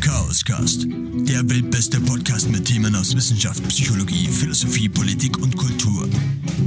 [0.00, 6.06] Chaoscast, der weltbeste Podcast mit Themen aus Wissenschaft, Psychologie, Philosophie, Politik und Kultur.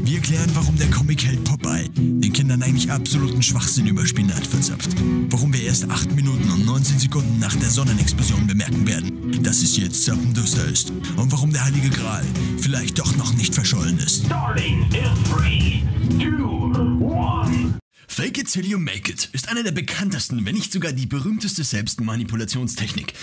[0.04, 4.89] Wir erklären, warum der Comic-Held Popeye den Kindern eigentlich absoluten Schwachsinn über Spinat verzapft.
[5.29, 9.78] Warum wir erst 8 Minuten und 19 Sekunden nach der Sonnenexplosion bemerken werden, dass es
[9.78, 10.92] jetzt zappenduster ist.
[11.17, 12.26] Und warum der Heilige Gral
[12.58, 14.26] vielleicht doch noch nicht verschollen ist.
[14.26, 15.83] Starting in 3,
[16.20, 17.80] 2, 1.
[18.09, 21.63] Fake it till you make it ist eine der bekanntesten, wenn nicht sogar die berühmteste
[21.63, 23.13] Selbstmanipulationstechnik.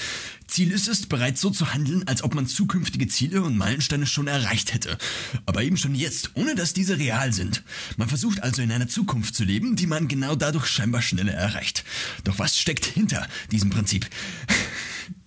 [0.47, 4.29] Ziel ist es, bereits so zu handeln, als ob man zukünftige Ziele und Meilensteine schon
[4.29, 4.97] erreicht hätte.
[5.45, 7.65] Aber eben schon jetzt, ohne dass diese real sind.
[7.97, 11.85] Man versucht also in einer Zukunft zu leben, die man genau dadurch scheinbar schneller erreicht.
[12.23, 14.09] Doch was steckt hinter diesem Prinzip?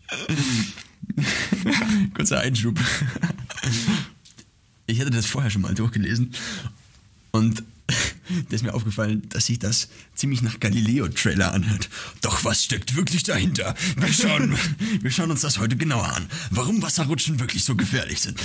[2.14, 2.80] Kurzer Einschub.
[4.88, 6.34] Ich hatte das vorher schon mal durchgelesen
[7.32, 7.62] und
[8.50, 11.90] da ist mir aufgefallen, dass sich das ziemlich nach Galileo-Trailer anhört.
[12.22, 13.76] Doch was steckt wirklich dahinter?
[13.98, 14.58] Wir schauen,
[15.02, 16.28] wir schauen uns das heute genauer an.
[16.52, 18.40] Warum Wasserrutschen wirklich so gefährlich sind.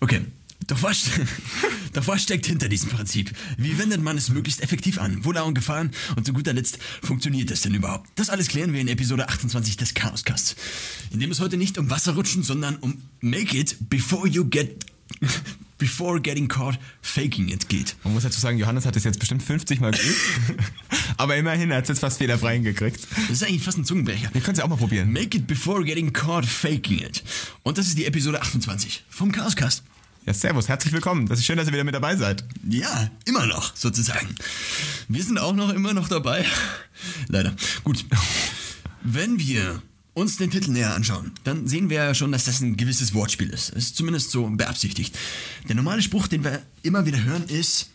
[0.00, 0.22] Okay,
[0.66, 1.10] doch was,
[1.92, 3.30] doch was steckt hinter diesem Prinzip?
[3.56, 5.24] Wie wendet man es möglichst effektiv an?
[5.24, 5.92] Wo lauern Gefahren?
[6.16, 8.10] Und zu guter Letzt, funktioniert es denn überhaupt?
[8.16, 10.56] Das alles klären wir in Episode 28 des Chaoscasts.
[11.12, 14.84] In dem es heute nicht um Wasserrutschen, sondern um Make it before you get
[15.78, 17.96] before getting caught faking it geht.
[18.04, 20.20] Man muss dazu sagen, Johannes hat es jetzt bestimmt 50 Mal geübt.
[21.16, 23.06] Aber immerhin hat es jetzt fast fehlerfrei hingekriegt.
[23.28, 24.30] Das ist eigentlich fast ein Zungenbrecher.
[24.32, 25.12] Wir können es ja auch mal probieren.
[25.12, 27.22] Make it before getting caught faking it.
[27.62, 29.82] Und das ist die Episode 28 vom Chaoscast.
[30.26, 31.28] Ja, servus, herzlich willkommen.
[31.28, 32.44] Das ist schön, dass ihr wieder mit dabei seid.
[32.68, 34.34] Ja, immer noch, sozusagen.
[35.08, 36.44] Wir sind auch noch immer noch dabei.
[37.28, 37.54] Leider.
[37.84, 38.04] Gut.
[39.04, 39.82] Wenn wir
[40.16, 43.50] uns den Titel näher anschauen, dann sehen wir ja schon, dass das ein gewisses Wortspiel
[43.50, 43.68] ist.
[43.76, 45.14] Es ist zumindest so beabsichtigt.
[45.68, 47.90] Der normale Spruch, den wir immer wieder hören, ist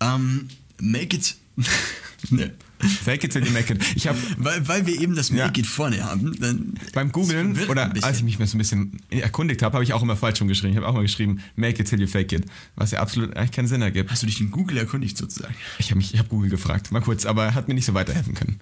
[0.00, 0.48] ähm,
[0.80, 1.34] Make it.
[2.30, 2.52] ne.
[2.78, 3.82] Fake it till you make it.
[3.96, 5.52] Ich habe Weil, weil wir eben das Make Ja.
[5.56, 6.38] it vorne haben.
[6.38, 9.92] Dann beim Googlen oder als ich mich mal so ein bisschen erkundigt habe, habe ich
[9.92, 10.70] auch immer falsch rumgeschrieben.
[10.70, 12.44] Ich habe auch mal geschrieben, make it till you fake it.
[12.76, 14.10] Was ja absolut eigentlich keinen Sinn ergibt.
[14.12, 15.54] Hast du dich in Google erkundigt sozusagen?
[15.80, 18.60] Ich habe habe Google gefragt, mal kurz, aber er hat mir nicht so weiterhelfen können.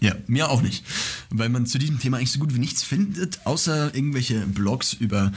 [0.00, 0.84] Ja, mir auch nicht.
[1.30, 5.32] Weil man zu diesem Thema eigentlich so gut wie nichts findet, außer irgendwelche Blogs über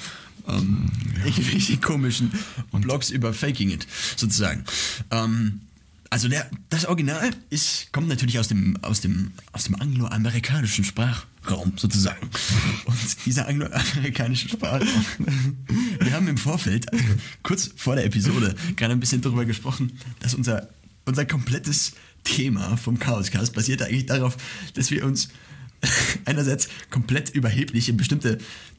[0.47, 0.89] ähm,
[1.25, 2.31] irgendwelche komischen
[2.71, 4.63] Blogs über Faking It, sozusagen.
[5.11, 5.61] Ähm,
[6.09, 11.73] also der, das Original ist, kommt natürlich aus dem, aus dem, aus dem angloamerikanischen Sprachraum,
[11.75, 12.29] sozusagen.
[12.85, 15.05] Und dieser angloamerikanische Sprachraum,
[15.99, 17.03] wir haben im Vorfeld, also
[17.43, 20.69] kurz vor der Episode, gerade ein bisschen darüber gesprochen, dass unser,
[21.05, 21.93] unser komplettes
[22.27, 24.37] Thema vom Chaoscast basiert eigentlich darauf,
[24.73, 25.29] dass wir uns
[26.25, 28.37] einerseits komplett überheblich in bestimmte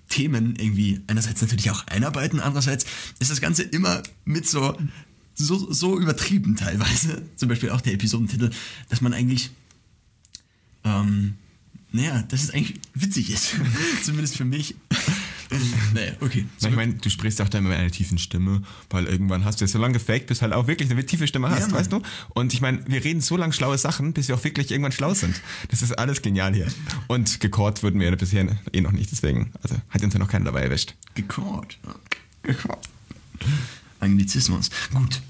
[0.08, 2.86] Themen irgendwie einerseits natürlich auch einarbeiten, andererseits
[3.18, 4.76] ist das Ganze immer mit so
[5.38, 8.50] so, so übertrieben teilweise, zum Beispiel auch der Episodentitel,
[8.88, 9.50] dass man eigentlich,
[10.82, 11.34] ähm,
[11.92, 13.54] naja, dass es eigentlich witzig ist,
[14.02, 14.74] zumindest für mich.
[15.94, 16.46] naja, okay.
[16.60, 19.72] Ich meine, du sprichst auch dann mit einer tiefen Stimme, weil irgendwann hast du jetzt
[19.72, 22.02] so lange gefaked, bis halt auch wirklich eine tiefe Stimme hast, Ja, weißt du?
[22.30, 25.14] Und ich meine, wir reden so lange schlaue Sachen, bis wir auch wirklich irgendwann schlau
[25.14, 25.40] sind.
[25.70, 26.68] Das ist alles genial hier.
[27.06, 30.46] Und gecaught wurden wir bisher eh noch nicht, deswegen, also hat uns ja noch keiner
[30.46, 30.94] dabei erwischt.
[31.14, 31.78] Gecaught.
[32.42, 32.88] Gecaught.
[34.00, 34.70] Anglizismus.
[34.92, 35.22] Gut.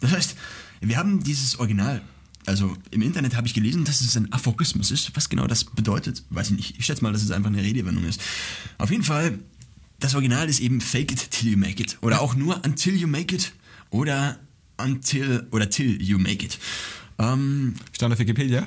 [0.00, 0.36] Das heißt,
[0.80, 2.02] wir haben dieses Original.
[2.44, 5.14] Also im Internet habe ich gelesen, dass es ein Aphorismus ist.
[5.14, 6.78] Was genau das bedeutet, weiß ich nicht.
[6.78, 8.20] Ich schätze mal, dass es einfach eine Redewendung ist.
[8.78, 9.38] Auf jeden Fall,
[10.02, 11.98] das Original ist eben Fake it till you make it.
[12.00, 13.52] Oder auch nur Until you make it.
[13.90, 14.38] Oder
[14.76, 16.58] Until oder Till you make it.
[17.18, 18.66] Ähm, Stand auf Wikipedia?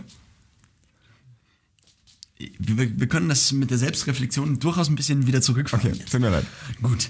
[2.38, 5.92] wir, wir können das mit der Selbstreflexion durchaus ein bisschen wieder zurückfahren.
[5.94, 6.46] Okay, tut mir leid.
[6.82, 7.10] Gut.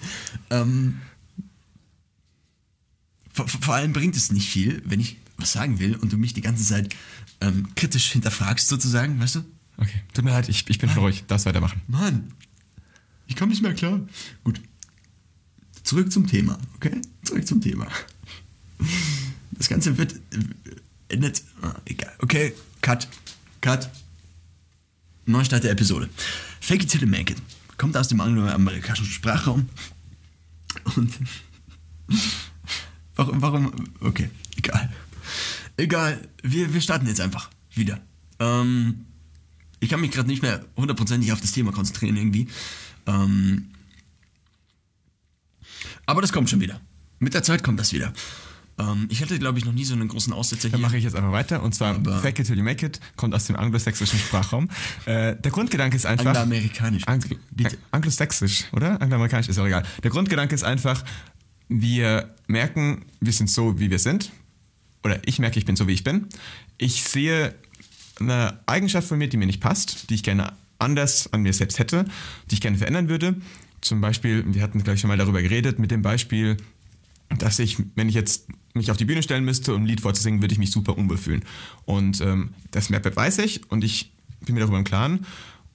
[0.50, 1.00] ähm,
[3.32, 6.34] vor, vor allem bringt es nicht viel, wenn ich was sagen will und du mich
[6.34, 6.94] die ganze Zeit
[7.40, 9.44] ähm, kritisch hinterfragst, sozusagen, weißt du?
[9.78, 11.24] Okay, tut mir leid, ich, ich bin schon ruhig.
[11.26, 11.80] Darfst weitermachen.
[11.88, 12.32] Mann,
[13.30, 14.00] ich komme nicht mehr klar.
[14.42, 14.60] Gut.
[15.84, 17.00] Zurück zum Thema, okay?
[17.22, 17.86] Zurück zum Thema.
[19.52, 21.42] Das Ganze wird äh, endet.
[21.62, 22.12] Ah, egal.
[22.18, 22.52] Okay,
[22.82, 23.08] cut.
[23.60, 23.88] Cut.
[25.26, 26.10] Neustart der Episode.
[26.60, 27.40] Fake it till you make it.
[27.78, 29.68] Kommt aus dem angloamerikanischen Sprachraum.
[30.96, 31.12] Und.
[33.14, 33.72] Warum, warum.
[34.00, 34.92] Okay, egal.
[35.76, 36.28] Egal.
[36.42, 38.00] Wir, wir starten jetzt einfach wieder.
[38.38, 39.06] Ähm,
[39.78, 42.48] ich kann mich gerade nicht mehr hundertprozentig auf das Thema konzentrieren irgendwie.
[43.06, 43.70] Ähm,
[46.06, 46.80] aber das kommt schon wieder.
[47.18, 48.12] Mit der Zeit kommt das wieder.
[48.78, 50.70] Ähm, ich hatte, glaube ich, noch nie so einen großen Aussetzer hier.
[50.72, 51.62] Dann mache ich jetzt einfach weiter.
[51.62, 54.68] Und zwar Aber- Fake it till you make it kommt aus dem anglosächsischen Sprachraum.
[55.06, 56.26] Äh, der Grundgedanke ist einfach.
[56.26, 57.02] Angloamerikanisch.
[57.06, 57.76] Anglo Bitte.
[57.90, 59.00] Anglosächsisch, oder?
[59.00, 59.84] Angloamerikanisch ist auch egal.
[60.02, 61.04] Der Grundgedanke ist einfach,
[61.68, 64.32] wir merken, wir sind so, wie wir sind.
[65.04, 66.26] Oder ich merke, ich bin so, wie ich bin.
[66.78, 67.54] Ich sehe
[68.18, 71.78] eine Eigenschaft von mir, die mir nicht passt, die ich gerne anders an mir selbst
[71.78, 72.04] hätte,
[72.50, 73.36] die ich gerne verändern würde.
[73.80, 76.56] Zum Beispiel, wir hatten gleich schon mal darüber geredet, mit dem Beispiel,
[77.38, 80.42] dass ich, wenn ich jetzt mich auf die Bühne stellen müsste, um ein Lied vorzusingen,
[80.42, 81.44] würde ich mich super unwohl fühlen.
[81.84, 84.12] Und ähm, das Map weiß ich und ich
[84.44, 85.26] bin mir darüber im Klaren.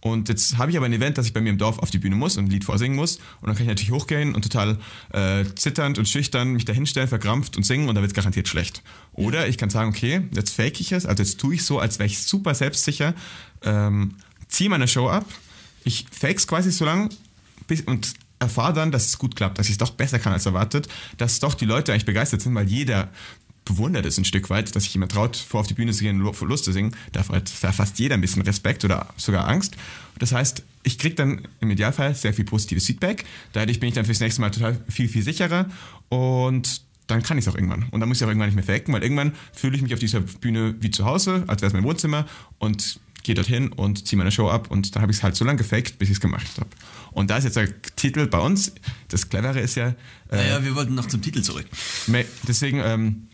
[0.05, 1.97] Und jetzt habe ich aber ein Event, dass ich bei mir im Dorf auf die
[1.97, 3.15] Bühne muss und ein Lied vorsingen muss.
[3.41, 4.77] Und dann kann ich natürlich hochgehen und total
[5.11, 8.47] äh, zitternd und schüchtern mich da hinstellen, verkrampft und singen und dann wird es garantiert
[8.47, 8.83] schlecht.
[9.13, 11.97] Oder ich kann sagen, okay, jetzt fake ich es, also jetzt tue ich so, als
[11.97, 13.15] wäre ich super selbstsicher,
[13.63, 14.13] ähm,
[14.55, 15.25] ziehe meine Show ab,
[15.83, 17.09] ich fake es quasi so lang
[17.67, 20.45] bis, und erfahre dann, dass es gut klappt, dass ich es doch besser kann als
[20.45, 20.87] erwartet,
[21.17, 23.09] dass doch die Leute eigentlich begeistert sind, weil jeder
[23.65, 26.21] bewundert es ein Stück weit, dass sich jemand traut, vor auf die Bühne zu gehen
[26.21, 26.95] und Lust zu singen.
[27.11, 29.75] Da hat fast jeder ein bisschen Respekt oder sogar Angst.
[30.19, 33.25] Das heißt, ich kriege dann im Idealfall sehr viel positives Feedback.
[33.53, 35.65] Dadurch bin ich dann fürs nächste Mal total viel, viel sicherer
[36.09, 37.87] und dann kann ich es auch irgendwann.
[37.89, 39.99] Und dann muss ich auch irgendwann nicht mehr faken, weil irgendwann fühle ich mich auf
[39.99, 42.25] dieser Bühne wie zu Hause, als wäre es mein Wohnzimmer
[42.59, 45.43] und gehe dorthin und ziehe meine Show ab und dann habe ich es halt so
[45.43, 46.69] lange gefaked, bis ich es gemacht habe.
[47.11, 48.73] Und da ist jetzt der Titel bei uns.
[49.09, 49.89] Das Clevere ist ja.
[50.29, 51.65] Äh, naja, wir wollten noch zum Titel zurück.
[52.47, 52.79] Deswegen.
[52.79, 53.27] Ähm,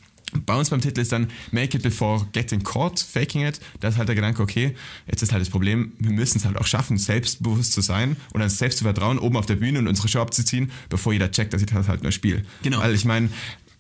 [0.46, 3.60] bei uns beim Titel ist dann Make it before getting caught, faking it.
[3.82, 6.58] Da ist halt der Gedanke, okay, jetzt ist halt das Problem, wir müssen es halt
[6.58, 9.90] auch schaffen, selbstbewusst zu sein und uns selbst zu vertrauen, oben auf der Bühne und
[9.90, 12.44] unsere Show abzuziehen, bevor jeder checkt, dass ich das halt nur spiele.
[12.64, 12.80] Genau.
[12.80, 13.30] Weil ich meine.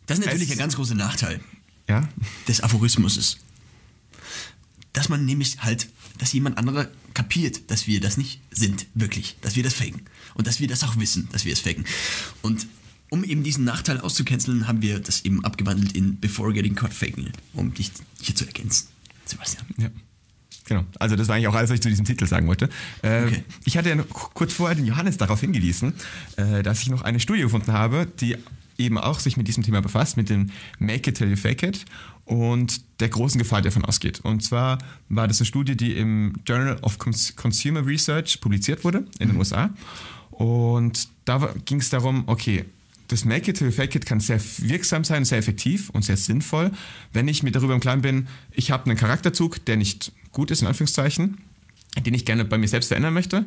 [0.07, 1.39] Das ist natürlich ein ganz großer Nachteil
[1.87, 2.07] ja?
[2.47, 3.37] des Aphorismus.
[4.93, 5.87] Dass man nämlich halt,
[6.17, 10.01] dass jemand anderer kapiert, dass wir das nicht sind, wirklich, dass wir das faken.
[10.33, 11.85] Und dass wir das auch wissen, dass wir es faken.
[12.41, 12.67] Und
[13.09, 17.31] um eben diesen Nachteil auszucanceln, haben wir das eben abgewandelt in Before Getting Caught Faking,
[17.53, 17.91] um dich
[18.21, 18.87] hier zu ergänzen,
[19.25, 19.65] Sebastian.
[19.77, 19.89] Ja.
[20.65, 20.85] Genau.
[20.99, 22.69] Also das war eigentlich auch alles, was ich zu diesem Titel sagen wollte.
[23.01, 23.43] Äh, okay.
[23.65, 25.93] Ich hatte ja kurz vorher den Johannes darauf hingewiesen,
[26.37, 28.37] äh, dass ich noch eine Studie gefunden habe, die
[28.77, 30.49] eben auch sich mit diesem Thema befasst, mit dem
[30.79, 31.85] Make it till you fake it
[32.31, 34.21] und der großen Gefahr, die davon ausgeht.
[34.21, 34.77] Und zwar
[35.09, 39.39] war das eine Studie, die im Journal of Consumer Research publiziert wurde in den mhm.
[39.39, 39.69] USA.
[40.29, 42.63] Und da ging es darum, okay,
[43.09, 46.71] das Make it to fake it kann sehr wirksam sein, sehr effektiv und sehr sinnvoll,
[47.11, 50.61] wenn ich mir darüber im Klaren bin, ich habe einen Charakterzug, der nicht gut ist,
[50.61, 51.39] in Anführungszeichen,
[52.05, 53.43] den ich gerne bei mir selbst verändern möchte.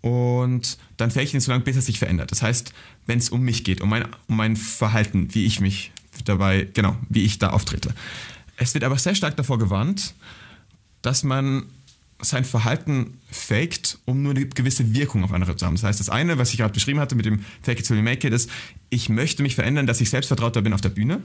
[0.00, 2.32] Und dann fähig ihn so lange, bis er sich verändert.
[2.32, 2.72] Das heißt,
[3.06, 5.92] wenn es um mich geht, um mein, um mein Verhalten, wie ich mich
[6.24, 7.94] dabei, genau, wie ich da auftrete.
[8.56, 10.14] Es wird aber sehr stark davor gewarnt,
[11.02, 11.66] dass man
[12.20, 15.74] sein Verhalten faked, um nur eine gewisse Wirkung auf andere zu haben.
[15.74, 18.02] Das heißt, das eine, was ich gerade beschrieben hatte mit dem Fake it till you
[18.02, 18.50] make it, ist,
[18.88, 21.20] ich möchte mich verändern, dass ich selbstvertrauter bin auf der Bühne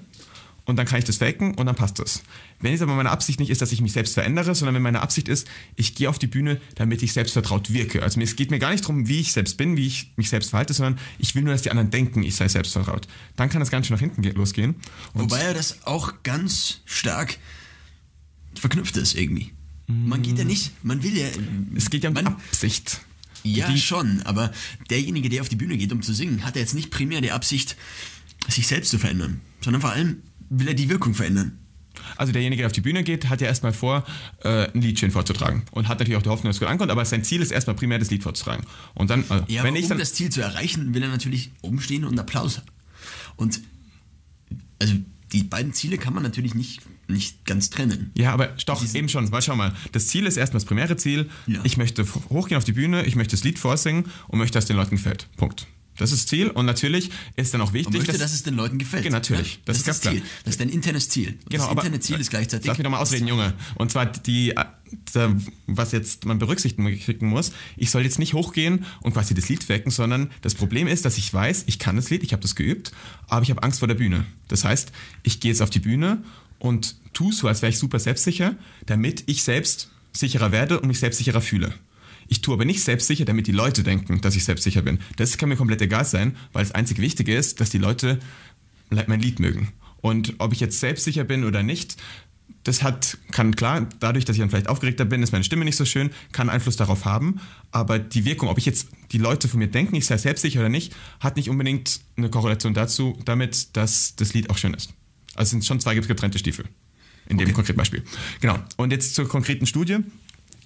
[0.65, 2.21] und dann kann ich das faken und dann passt das.
[2.59, 5.01] Wenn es aber meine Absicht nicht ist, dass ich mich selbst verändere, sondern wenn meine
[5.01, 8.03] Absicht ist, ich gehe auf die Bühne, damit ich selbstvertraut wirke.
[8.03, 10.51] Also es geht mir gar nicht darum, wie ich selbst bin, wie ich mich selbst
[10.51, 13.07] verhalte, sondern ich will nur, dass die anderen denken, ich sei selbstvertraut.
[13.35, 14.75] Dann kann das ganz schön nach hinten losgehen.
[15.13, 17.37] Und Wobei ja das auch ganz stark
[18.53, 19.51] verknüpft ist irgendwie.
[19.87, 21.27] Man geht ja nicht, man will ja.
[21.75, 23.01] Es geht ja um man, Absicht.
[23.43, 24.51] Ja, die, schon, aber
[24.89, 27.31] derjenige, der auf die Bühne geht, um zu singen, hat ja jetzt nicht primär die
[27.31, 27.75] Absicht,
[28.47, 31.57] sich selbst zu verändern, sondern vor allem will er die Wirkung verändern.
[32.15, 34.05] Also derjenige, der auf die Bühne geht, hat ja erstmal vor,
[34.43, 37.03] äh, ein Liedchen vorzutragen und hat natürlich auch die Hoffnung, dass es gut ankommt, aber
[37.03, 38.65] sein Ziel ist erstmal primär das Lied vorzutragen.
[38.93, 41.51] Und dann, äh, ja, wenn ich um dann das Ziel zu erreichen, will er natürlich
[41.61, 42.61] umstehen und Applaus.
[43.35, 43.61] Und
[44.79, 44.95] also
[45.33, 48.11] die beiden Ziele kann man natürlich nicht, nicht ganz trennen.
[48.15, 49.31] Ja, aber doch, eben schon.
[49.31, 51.29] Weil schau mal, das Ziel ist erstmal das primäre Ziel.
[51.47, 51.59] Ja.
[51.63, 54.67] Ich möchte hochgehen auf die Bühne, ich möchte das Lied vorsingen und möchte, dass es
[54.67, 55.27] den Leuten gefällt.
[55.37, 55.67] Punkt.
[56.01, 58.55] Das ist das Ziel und natürlich ist dann auch wichtig, möchte, dass, dass, es den
[58.55, 59.03] Leuten gefällt.
[59.03, 59.53] Genau, natürlich.
[59.53, 60.21] Ja, das, das, ist das Ziel.
[60.21, 60.33] Klar.
[60.45, 61.37] Das ist dein internes Ziel.
[61.47, 62.65] Genau, das interne Ziel ist gleichzeitig.
[62.65, 63.53] Lass mich nochmal ausreden, Junge.
[63.75, 64.55] Und zwar die,
[65.67, 69.91] was jetzt man berücksichtigen muss, ich soll jetzt nicht hochgehen und quasi das Lied wecken,
[69.91, 72.91] sondern das Problem ist, dass ich weiß, ich kann das Lied, ich habe das geübt,
[73.27, 74.25] aber ich habe Angst vor der Bühne.
[74.47, 74.91] Das heißt,
[75.21, 76.23] ich gehe jetzt auf die Bühne
[76.57, 78.55] und tue so, als wäre ich super selbstsicher,
[78.87, 81.75] damit ich selbst sicherer werde und mich selbstsicherer fühle.
[82.31, 84.99] Ich tue aber nicht selbstsicher, damit die Leute denken, dass ich selbstsicher bin.
[85.17, 88.19] Das kann mir komplett egal sein, weil das einzig Wichtige ist, dass die Leute
[88.89, 89.73] mein Lied mögen.
[89.99, 91.97] Und ob ich jetzt selbstsicher bin oder nicht,
[92.63, 95.75] das hat, kann klar, dadurch, dass ich dann vielleicht aufgeregter bin, ist meine Stimme nicht
[95.75, 97.41] so schön, kann Einfluss darauf haben.
[97.71, 100.69] Aber die Wirkung, ob ich jetzt die Leute von mir denken, ich sei selbstsicher oder
[100.69, 104.93] nicht, hat nicht unbedingt eine Korrelation dazu, damit, dass das Lied auch schön ist.
[105.35, 106.63] Also es sind schon zwei getrennte Stiefel.
[107.27, 107.55] In dem okay.
[107.55, 108.03] konkreten Beispiel.
[108.39, 108.57] Genau.
[108.77, 109.99] Und jetzt zur konkreten Studie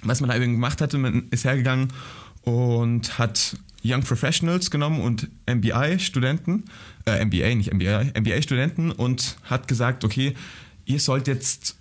[0.06, 1.90] was man da eben gemacht hatte, man ist hergegangen
[2.44, 6.66] und hat Young Professionals genommen und MBI-Studenten,
[7.06, 10.34] äh, MBA, nicht MBI, MBA-Studenten und hat gesagt, okay,
[10.86, 11.76] ihr sollt jetzt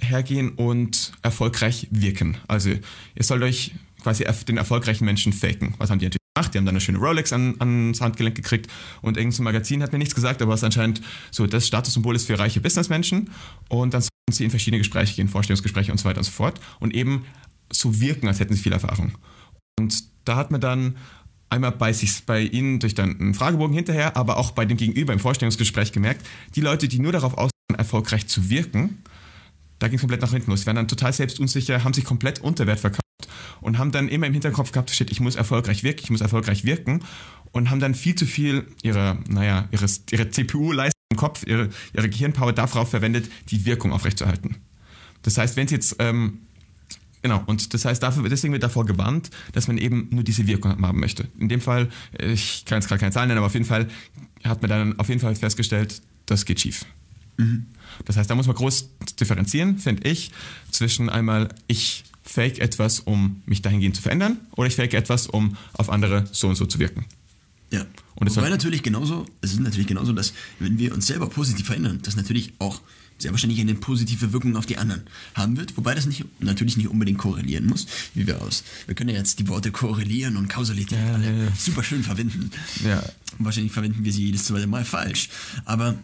[0.00, 2.36] hergehen und erfolgreich wirken.
[2.48, 3.72] Also ihr sollt euch
[4.02, 5.74] quasi den erfolgreichen Menschen faken.
[5.78, 6.54] Was haben die natürlich gemacht?
[6.54, 8.68] Die haben dann eine schöne Rolex an, ans Handgelenk gekriegt
[9.00, 12.38] und irgendein Magazin hat mir nichts gesagt, aber was anscheinend so das Statussymbol ist für
[12.38, 13.30] reiche Businessmenschen.
[13.68, 14.02] Und dann
[14.34, 17.24] sie in verschiedene Gespräche gehen, Vorstellungsgespräche und so weiter und so fort und eben
[17.72, 19.12] so wirken, als hätten sie viel Erfahrung.
[19.78, 20.96] Und da hat man dann
[21.48, 25.12] einmal bei sich, bei ihnen durch dann einen Fragebogen hinterher, aber auch bei dem Gegenüber
[25.12, 29.02] im Vorstellungsgespräch gemerkt, die Leute, die nur darauf aus sind, erfolgreich zu wirken,
[29.78, 30.60] da ging es komplett nach hinten los.
[30.60, 33.02] Die waren dann total selbstunsicher, haben sich komplett unter Wert verkauft
[33.60, 36.64] und haben dann immer im Hinterkopf gehabt, shit, ich muss erfolgreich wirken, ich muss erfolgreich
[36.64, 37.04] wirken
[37.50, 42.52] und haben dann viel zu viel ihre, naja, ihre, ihre CPU-Leistung Kopf, ihre, ihre Gehirnpower
[42.52, 44.56] darauf verwendet, die Wirkung aufrechtzuerhalten.
[45.22, 46.38] Das heißt, wenn es jetzt ähm,
[47.22, 50.82] Genau, und das heißt, dafür, deswegen wird davor gewarnt, dass man eben nur diese Wirkung
[50.82, 51.28] haben möchte.
[51.38, 51.88] In dem Fall,
[52.18, 53.88] ich kann jetzt gerade keine Zahlen nennen, aber auf jeden Fall
[54.42, 56.84] hat man dann auf jeden Fall festgestellt, das geht schief.
[57.36, 57.66] Mhm.
[58.04, 58.88] Das heißt, da muss man groß
[59.20, 60.32] differenzieren, finde ich,
[60.72, 65.56] zwischen einmal, ich fake etwas, um mich dahingehend zu verändern, oder ich fake etwas, um
[65.74, 67.04] auf andere so und so zu wirken.
[67.72, 67.86] Ja.
[68.14, 72.00] Und Wobei natürlich genauso, es ist natürlich genauso, dass wenn wir uns selber positiv verändern,
[72.02, 72.80] das natürlich auch
[73.18, 75.02] sehr wahrscheinlich eine positive Wirkung auf die anderen
[75.34, 78.62] haben wird, wobei das nicht, natürlich nicht unbedingt korrelieren muss, wie wir aus.
[78.86, 81.52] Wir können ja jetzt die Worte korrelieren und Kausalität ja, alle ja, ja.
[81.56, 82.50] super schön verwenden.
[82.84, 82.98] Ja.
[83.38, 85.30] Und wahrscheinlich verwenden wir sie jedes zweite Mal falsch.
[85.64, 85.96] Aber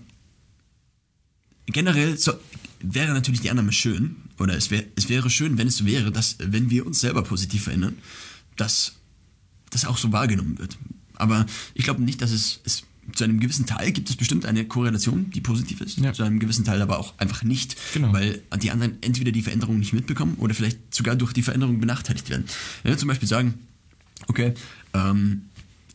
[1.67, 2.33] generell so,
[2.81, 6.11] wäre natürlich die Annahme schön, oder es, wär, es wäre schön, wenn es so wäre,
[6.13, 7.99] dass, wenn wir uns selber positiv verändern,
[8.57, 8.95] dass
[9.71, 10.79] das auch so wahrgenommen wird.
[11.19, 12.85] Aber ich glaube nicht, dass es, es
[13.15, 16.13] zu einem gewissen Teil gibt es bestimmt eine Korrelation, die positiv ist, ja.
[16.13, 18.13] zu einem gewissen Teil aber auch einfach nicht, genau.
[18.13, 22.29] weil die anderen entweder die Veränderung nicht mitbekommen oder vielleicht sogar durch die Veränderung benachteiligt
[22.29, 22.45] werden.
[22.83, 23.55] Wenn wir zum Beispiel sagen,
[24.27, 24.55] okay,
[24.95, 25.43] ähm,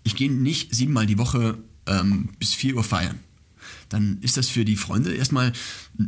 [0.03, 3.19] ich gehe nicht siebenmal die Woche ähm, bis 4 Uhr feiern,
[3.89, 5.53] dann ist das für die Freunde erstmal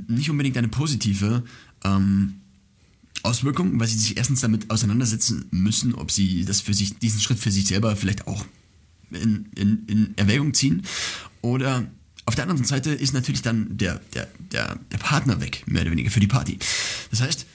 [0.07, 1.43] nicht unbedingt eine positive
[1.83, 2.35] ähm,
[3.21, 7.39] Auswirkung, weil sie sich erstens damit auseinandersetzen müssen, ob sie das für sich, diesen Schritt
[7.39, 8.45] für sich selber vielleicht auch
[9.15, 10.83] in, in, in Erwägung ziehen.
[11.41, 11.85] Oder
[12.25, 15.91] auf der anderen Seite ist natürlich dann der, der, der, der Partner weg, mehr oder
[15.91, 16.57] weniger, für die Party.
[17.11, 17.45] Das heißt,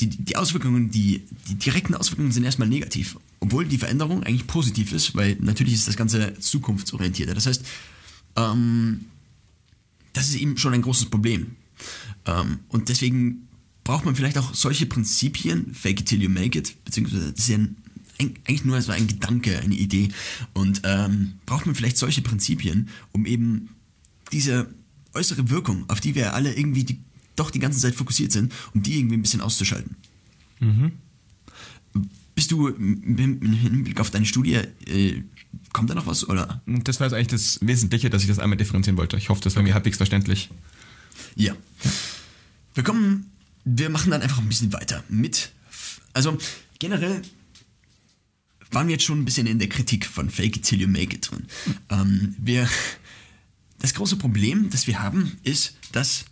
[0.00, 4.92] die, die Auswirkungen, die, die direkten Auswirkungen sind erstmal negativ, obwohl die Veränderung eigentlich positiv
[4.92, 7.34] ist, weil natürlich ist das Ganze zukunftsorientierter.
[7.34, 7.64] Das heißt,
[8.36, 9.06] ähm,
[10.12, 11.56] das ist eben schon ein großes Problem.
[12.26, 13.48] Ähm, und deswegen
[13.84, 17.48] braucht man vielleicht auch solche Prinzipien, fake it till you make it, beziehungsweise das ist
[17.48, 17.76] ja ein
[18.20, 20.08] eigentlich nur so ein Gedanke, eine Idee.
[20.54, 23.70] Und ähm, braucht man vielleicht solche Prinzipien, um eben
[24.32, 24.68] diese
[25.14, 27.00] äußere Wirkung, auf die wir alle irgendwie die,
[27.36, 29.96] doch die ganze Zeit fokussiert sind, um die irgendwie ein bisschen auszuschalten.
[30.60, 30.92] Mhm.
[32.34, 35.22] Bist du im Hinblick auf deine Studie, äh,
[35.72, 36.28] kommt da noch was?
[36.28, 36.62] Oder?
[36.66, 39.16] Das war jetzt eigentlich das Wesentliche, dass ich das einmal differenzieren wollte.
[39.16, 40.50] Ich hoffe, das war mir halbwegs verständlich.
[41.34, 41.54] Ja.
[42.74, 43.30] Wir kommen,
[43.64, 45.52] wir machen dann einfach ein bisschen weiter mit.
[46.12, 46.36] Also
[46.78, 47.22] generell
[48.70, 51.14] waren wir jetzt schon ein bisschen in der Kritik von Fake it till you make
[51.14, 51.46] it drin.
[51.90, 52.68] Ähm, wir,
[53.78, 56.24] das große Problem, das wir haben, ist, dass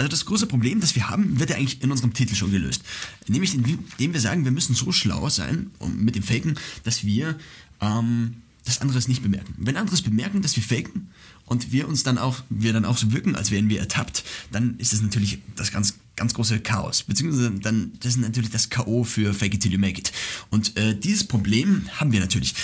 [0.00, 2.82] also das große Problem, das wir haben, wird ja eigentlich in unserem Titel schon gelöst.
[3.28, 7.38] Nämlich indem wir sagen, wir müssen so schlau sein um, mit dem Faken, dass wir
[7.82, 8.36] ähm,
[8.70, 9.54] das andere nicht bemerken.
[9.58, 11.10] Wenn andere es bemerken, dass wir faken
[11.46, 14.76] und wir uns dann auch, wir dann auch so wirken, als wären wir ertappt, dann
[14.78, 17.02] ist das natürlich das ganz, ganz große Chaos.
[17.02, 19.04] Beziehungsweise dann, das ist natürlich das K.O.
[19.04, 20.12] für Fake it till you make it.
[20.50, 22.54] Und äh, dieses Problem haben wir natürlich.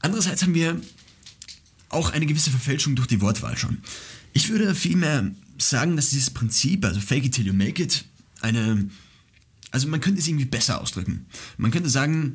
[0.00, 0.80] Andererseits haben wir
[1.88, 3.78] auch eine gewisse Verfälschung durch die Wortwahl schon.
[4.32, 8.04] Ich würde vielmehr sagen, dass dieses Prinzip, also Fake it till you make it,
[8.42, 8.90] eine,
[9.70, 11.26] also man könnte es irgendwie besser ausdrücken.
[11.56, 12.34] Man könnte sagen,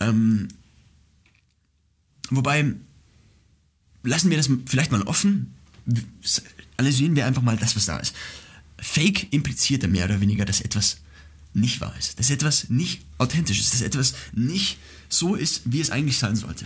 [0.00, 0.48] ähm,
[2.30, 2.74] Wobei,
[4.02, 5.54] lassen wir das vielleicht mal offen.
[6.76, 8.14] Analysieren wir einfach mal das, was da ist.
[8.78, 10.98] Fake impliziert mehr oder weniger, dass etwas
[11.52, 15.90] nicht wahr ist, dass etwas nicht authentisch ist, dass etwas nicht so ist, wie es
[15.90, 16.64] eigentlich sein sollte.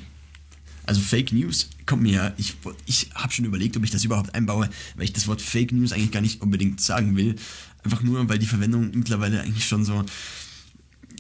[0.87, 2.55] Also Fake News kommt mir ja, ich,
[2.85, 5.93] ich habe schon überlegt, ob ich das überhaupt einbaue, weil ich das Wort Fake News
[5.93, 7.37] eigentlich gar nicht unbedingt sagen will.
[7.83, 10.05] Einfach nur, weil die Verwendung mittlerweile eigentlich schon so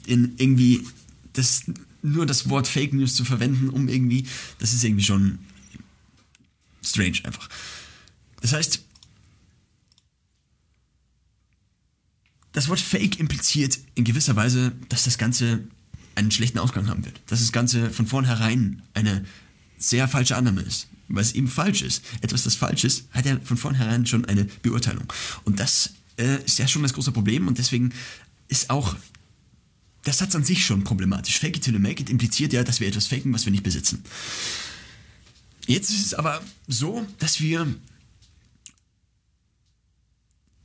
[0.06, 0.86] in irgendwie
[1.32, 1.64] das
[2.04, 4.26] nur das Wort Fake News zu verwenden, um irgendwie,
[4.58, 5.38] das ist irgendwie schon
[6.82, 7.48] strange einfach.
[8.42, 8.84] Das heißt,
[12.52, 15.66] das Wort Fake impliziert in gewisser Weise, dass das Ganze
[16.14, 17.20] einen schlechten Ausgang haben wird.
[17.26, 19.24] Dass das Ganze von vornherein eine
[19.78, 20.88] sehr falsche Annahme ist.
[21.08, 22.04] Weil es eben falsch ist.
[22.20, 25.12] Etwas, das falsch ist, hat ja von vornherein schon eine Beurteilung.
[25.44, 27.92] Und das äh, ist ja schon das große Problem und deswegen
[28.48, 28.94] ist auch
[30.06, 31.38] der Satz an sich schon problematisch.
[31.38, 33.64] Fake it till you make it impliziert ja, dass wir etwas faken, was wir nicht
[33.64, 34.04] besitzen.
[35.66, 37.66] Jetzt ist es aber so, dass wir.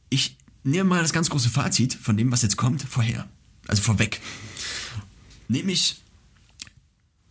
[0.10, 3.29] Ich nehme mal das ganz große Fazit von dem, was jetzt kommt, vorher.
[3.67, 4.22] Also vorweg.
[5.48, 5.98] Nämlich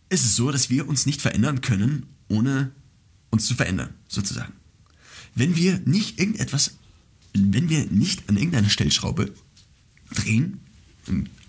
[0.09, 2.71] ist es so, dass wir uns nicht verändern können, ohne
[3.29, 4.53] uns zu verändern, sozusagen.
[5.35, 6.71] Wenn wir nicht irgendetwas
[7.33, 9.33] wenn wir nicht an irgendeiner Stellschraube
[10.13, 10.59] drehen,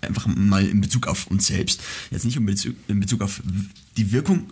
[0.01, 3.41] einfach mal in Bezug auf uns selbst, jetzt nicht in Bezug, auf
[3.97, 4.49] die Wirkung.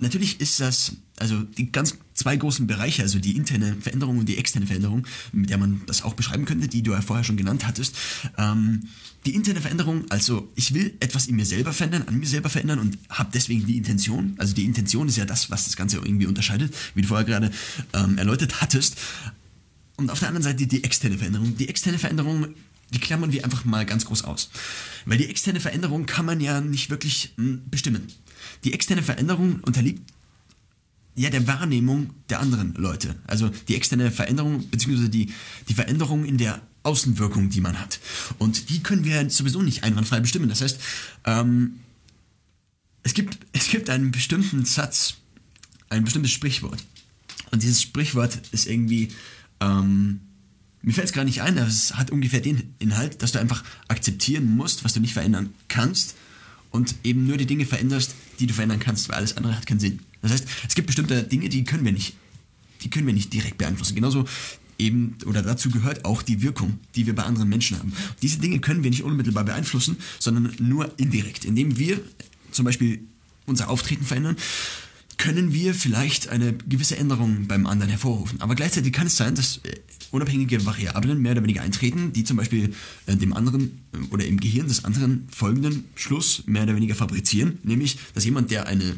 [0.00, 4.36] Natürlich ist das, also die ganz zwei großen Bereiche, also die interne Veränderung und die
[4.36, 7.66] externe Veränderung, mit der man das auch beschreiben könnte, die du ja vorher schon genannt
[7.66, 7.96] hattest.
[8.36, 8.88] Ähm,
[9.26, 12.78] die interne Veränderung, also ich will etwas in mir selber verändern, an mir selber verändern
[12.78, 14.34] und habe deswegen die Intention.
[14.38, 17.50] Also die Intention ist ja das, was das Ganze irgendwie unterscheidet, wie du vorher gerade
[17.92, 18.96] ähm, erläutert hattest.
[19.96, 21.56] Und auf der anderen Seite die externe Veränderung.
[21.56, 22.54] Die externe Veränderung
[22.92, 24.50] die klammern wir einfach mal ganz groß aus.
[25.04, 28.06] Weil die externe Veränderung kann man ja nicht wirklich hm, bestimmen.
[28.64, 30.02] Die externe Veränderung unterliegt
[31.14, 33.16] ja der Wahrnehmung der anderen Leute.
[33.26, 35.32] Also die externe Veränderung, beziehungsweise die,
[35.68, 37.98] die Veränderung in der Außenwirkung, die man hat.
[38.38, 40.48] Und die können wir sowieso nicht einwandfrei bestimmen.
[40.48, 40.80] Das heißt,
[41.24, 41.80] ähm,
[43.02, 45.16] es, gibt, es gibt einen bestimmten Satz,
[45.90, 46.84] ein bestimmtes Sprichwort.
[47.50, 49.08] Und dieses Sprichwort ist irgendwie,
[49.60, 50.20] ähm,
[50.82, 53.64] mir fällt es gar nicht ein, aber es hat ungefähr den Inhalt, dass du einfach
[53.88, 56.14] akzeptieren musst, was du nicht verändern kannst
[56.70, 59.80] und eben nur die Dinge veränderst, die du verändern kannst, weil alles andere hat keinen
[59.80, 60.00] Sinn.
[60.22, 62.14] Das heißt, es gibt bestimmte Dinge, die können wir nicht,
[62.82, 63.94] die können wir nicht direkt beeinflussen.
[63.94, 64.24] Genauso
[64.78, 67.92] eben, oder dazu gehört auch die Wirkung, die wir bei anderen Menschen haben.
[68.22, 72.00] Diese Dinge können wir nicht unmittelbar beeinflussen, sondern nur indirekt, indem wir
[72.52, 73.00] zum Beispiel
[73.46, 74.36] unser Auftreten verändern,
[75.18, 78.40] können wir vielleicht eine gewisse Änderung beim anderen hervorrufen.
[78.40, 79.74] Aber gleichzeitig kann es sein, dass äh,
[80.10, 82.72] unabhängige Variablen mehr oder weniger eintreten, die zum Beispiel
[83.06, 87.58] äh, dem anderen äh, oder im Gehirn des anderen folgenden Schluss mehr oder weniger fabrizieren,
[87.64, 88.96] nämlich, dass jemand, der eine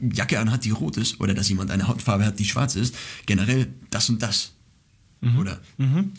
[0.00, 2.94] Jacke anhat, die rot ist, oder dass jemand eine Hautfarbe hat, die schwarz ist,
[3.26, 4.52] generell das und das.
[5.20, 5.38] Mhm.
[5.38, 5.60] Oder?
[5.76, 6.12] Mhm.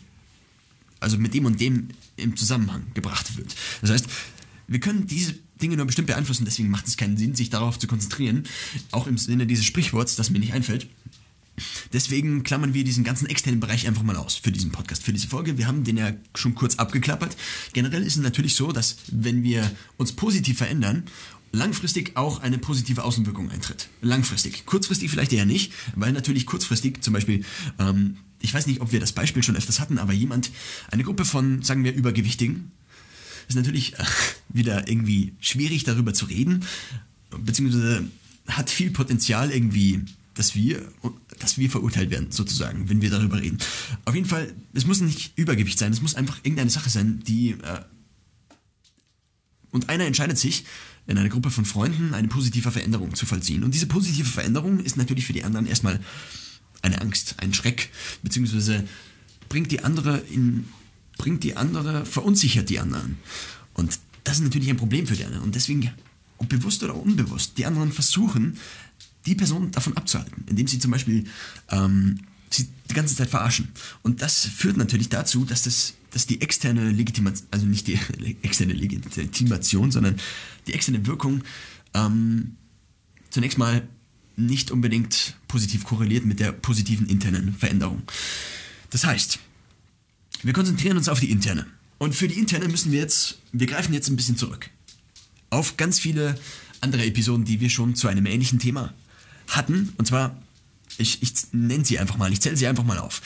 [0.99, 3.55] Also mit dem und dem im Zusammenhang gebracht wird.
[3.81, 4.07] Das heißt,
[4.67, 7.87] wir können diese Dinge nur bestimmt beeinflussen, deswegen macht es keinen Sinn, sich darauf zu
[7.87, 8.43] konzentrieren.
[8.91, 10.87] Auch im Sinne dieses Sprichworts, das mir nicht einfällt.
[11.91, 15.27] Deswegen klammern wir diesen ganzen externen Bereich einfach mal aus für diesen Podcast, für diese
[15.27, 15.57] Folge.
[15.57, 17.37] Wir haben den ja schon kurz abgeklappert.
[17.73, 21.03] Generell ist es natürlich so, dass wenn wir uns positiv verändern,
[21.51, 23.87] langfristig auch eine positive Außenwirkung eintritt.
[24.01, 24.65] Langfristig.
[24.65, 27.45] Kurzfristig vielleicht eher nicht, weil natürlich kurzfristig zum Beispiel,
[27.79, 30.49] ähm, ich weiß nicht, ob wir das Beispiel schon öfters hatten, aber jemand,
[30.89, 32.71] eine Gruppe von, sagen wir, Übergewichtigen,
[33.47, 34.03] ist natürlich äh,
[34.49, 36.65] wieder irgendwie schwierig darüber zu reden,
[37.29, 38.05] beziehungsweise
[38.47, 40.01] hat viel Potenzial irgendwie,
[40.33, 40.81] dass wir,
[41.39, 43.59] dass wir verurteilt werden, sozusagen, wenn wir darüber reden.
[44.05, 47.51] Auf jeden Fall, es muss nicht Übergewicht sein, es muss einfach irgendeine Sache sein, die...
[47.51, 47.81] Äh,
[49.71, 50.65] und einer entscheidet sich,
[51.07, 53.63] in einer Gruppe von Freunden eine positive Veränderung zu vollziehen.
[53.63, 55.99] Und diese positive Veränderung ist natürlich für die anderen erstmal
[56.81, 57.89] eine Angst, ein Schreck,
[58.21, 58.87] beziehungsweise
[59.49, 60.65] bringt die andere in
[61.17, 63.17] bringt die andere, verunsichert die anderen.
[63.73, 65.43] Und das ist natürlich ein Problem für die anderen.
[65.43, 65.91] Und deswegen,
[66.37, 68.57] ob bewusst oder unbewusst, die anderen versuchen,
[69.25, 71.25] die Person davon abzuhalten, indem sie zum Beispiel
[71.69, 73.69] ähm, sie die ganze Zeit verarschen.
[74.01, 77.97] Und das führt natürlich dazu, dass, das, dass die externe Legitimation, also nicht die
[78.41, 80.17] externe Legitimation, sondern
[80.67, 81.43] die externe Wirkung
[81.93, 82.57] ähm,
[83.29, 83.87] zunächst mal
[84.35, 88.01] nicht unbedingt positiv korreliert mit der positiven internen Veränderung.
[88.89, 89.39] Das heißt,
[90.43, 91.65] wir konzentrieren uns auf die interne.
[91.97, 94.69] Und für die interne müssen wir jetzt, wir greifen jetzt ein bisschen zurück.
[95.49, 96.37] Auf ganz viele
[96.81, 98.93] andere Episoden, die wir schon zu einem ähnlichen Thema
[99.47, 99.93] hatten.
[99.97, 100.37] Und zwar,
[100.97, 103.21] ich, ich nenne sie einfach mal, ich zähle sie einfach mal auf.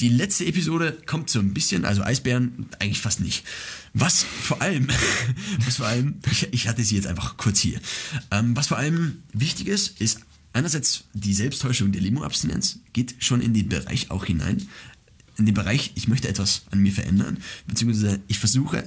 [0.00, 3.44] Die letzte Episode kommt so ein bisschen, also Eisbären eigentlich fast nicht.
[3.92, 4.88] Was vor allem,
[5.64, 7.80] was vor allem, ich, ich hatte sie jetzt einfach kurz hier.
[8.30, 10.20] Ähm, was vor allem wichtig ist, ist
[10.52, 14.68] einerseits die Selbsttäuschung der Limo-Abstinenz, geht schon in den Bereich auch hinein
[15.38, 18.78] in dem Bereich, ich möchte etwas an mir verändern, beziehungsweise ich versuche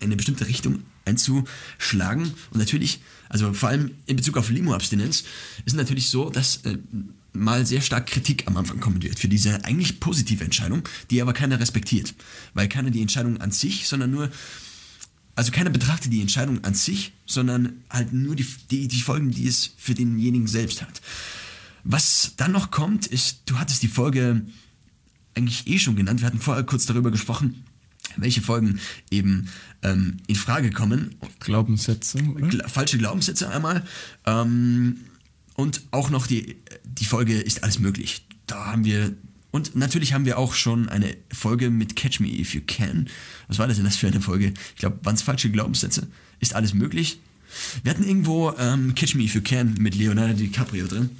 [0.00, 2.32] in eine bestimmte Richtung einzuschlagen.
[2.50, 5.26] Und natürlich, also vor allem in Bezug auf Limo-Abstinenz, ist
[5.66, 6.78] es natürlich so, dass äh,
[7.32, 11.32] mal sehr stark Kritik am Anfang kommen wird für diese eigentlich positive Entscheidung, die aber
[11.32, 12.14] keiner respektiert.
[12.54, 14.30] Weil keiner die Entscheidung an sich, sondern nur,
[15.34, 19.46] also keiner betrachtet die Entscheidung an sich, sondern halt nur die, die, die Folgen, die
[19.46, 21.00] es für denjenigen selbst hat.
[21.84, 24.42] Was dann noch kommt, ist, du hattest die Folge
[25.38, 26.20] eigentlich eh schon genannt.
[26.20, 27.64] Wir hatten vorher kurz darüber gesprochen,
[28.16, 29.48] welche Folgen eben
[29.82, 31.14] ähm, in Frage kommen.
[31.40, 32.18] Glaubenssätze.
[32.18, 33.84] Gla falsche Glaubenssätze einmal.
[34.26, 34.98] Ähm,
[35.54, 38.26] und auch noch die, die Folge ist alles möglich.
[38.46, 39.14] Da haben wir.
[39.50, 43.08] Und natürlich haben wir auch schon eine Folge mit Catch Me If You Can.
[43.46, 44.52] Was war das denn das für eine Folge?
[44.74, 46.06] Ich glaube, waren es falsche Glaubenssätze?
[46.38, 47.20] Ist alles möglich?
[47.82, 51.10] Wir hatten irgendwo ähm, Catch Me If You Can mit Leonardo DiCaprio drin.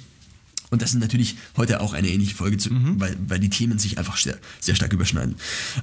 [0.69, 2.99] Und das ist natürlich heute auch eine ähnliche Folge, zu, mhm.
[2.99, 5.35] weil, weil die Themen sich einfach sehr, sehr stark überschneiden.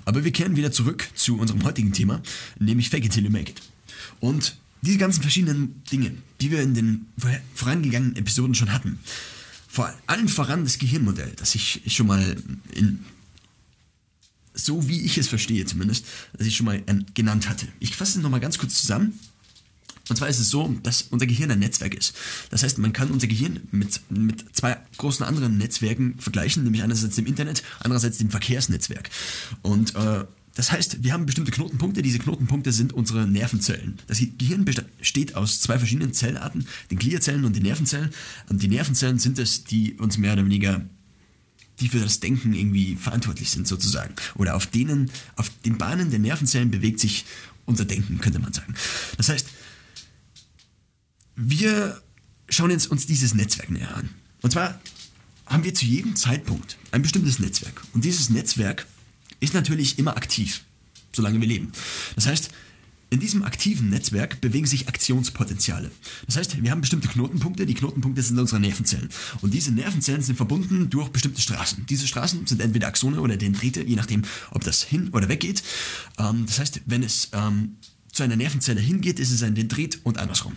[0.05, 2.23] Aber wir kehren wieder zurück zu unserem heutigen Thema,
[2.59, 3.61] nämlich Fake it till you make it.
[4.21, 7.07] Und diese ganzen verschiedenen Dinge, die wir in den
[7.55, 9.01] vorangegangenen Episoden schon hatten,
[9.69, 12.37] vor allen voran das Gehirnmodell, das ich schon mal
[12.73, 13.05] in,
[14.55, 17.69] so wie ich es verstehe zumindest, das ich schon mal äh, genannt hatte.
[17.79, 19.19] Ich fasse es nochmal ganz kurz zusammen.
[20.09, 22.15] Und zwar ist es so, dass unser Gehirn ein Netzwerk ist.
[22.51, 27.17] Das heißt, man kann unser Gehirn mit, mit zwei großen anderen Netzwerken vergleichen, nämlich einerseits
[27.17, 29.11] dem Internet, andererseits dem Verkehrsnetzwerk.
[29.63, 32.01] Und äh, das heißt, wir haben bestimmte Knotenpunkte.
[32.01, 33.99] Diese Knotenpunkte sind unsere Nervenzellen.
[34.07, 38.11] Das Gehirn besteht aus zwei verschiedenen Zellarten, den Gliazellen und den Nervenzellen.
[38.49, 40.83] Und die Nervenzellen sind es, die uns mehr oder weniger
[41.81, 44.15] die für das Denken irgendwie verantwortlich sind, sozusagen.
[44.35, 47.27] Oder auf denen, auf den Bahnen der Nervenzellen bewegt sich
[47.67, 48.75] unser Denken, könnte man sagen.
[49.19, 49.47] Das heißt,
[51.37, 52.01] wir
[52.49, 54.11] schauen jetzt uns dieses Netzwerk näher an.
[54.43, 54.81] Und zwar
[55.47, 57.83] haben wir zu jedem Zeitpunkt ein bestimmtes Netzwerk.
[57.93, 58.87] Und dieses Netzwerk
[59.41, 60.63] ist natürlich immer aktiv,
[61.13, 61.73] solange wir leben.
[62.15, 62.51] Das heißt,
[63.09, 65.93] in diesem aktiven Netzwerk bewegen sich Aktionspotenziale.
[66.27, 67.65] Das heißt, wir haben bestimmte Knotenpunkte.
[67.65, 69.09] Die Knotenpunkte sind unsere Nervenzellen.
[69.43, 71.87] Und diese Nervenzellen sind verbunden durch bestimmte Straßen.
[71.87, 75.63] Diese Straßen sind entweder Axone oder Dendrite, je nachdem, ob das hin oder weg geht.
[76.19, 77.77] Ähm, das heißt, wenn es ähm,
[78.11, 80.57] zu einer Nervenzelle hingeht, ist es ein Dendrit und andersrum.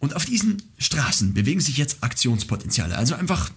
[0.00, 3.52] Und auf diesen Straßen bewegen sich jetzt Aktionspotenziale, also einfach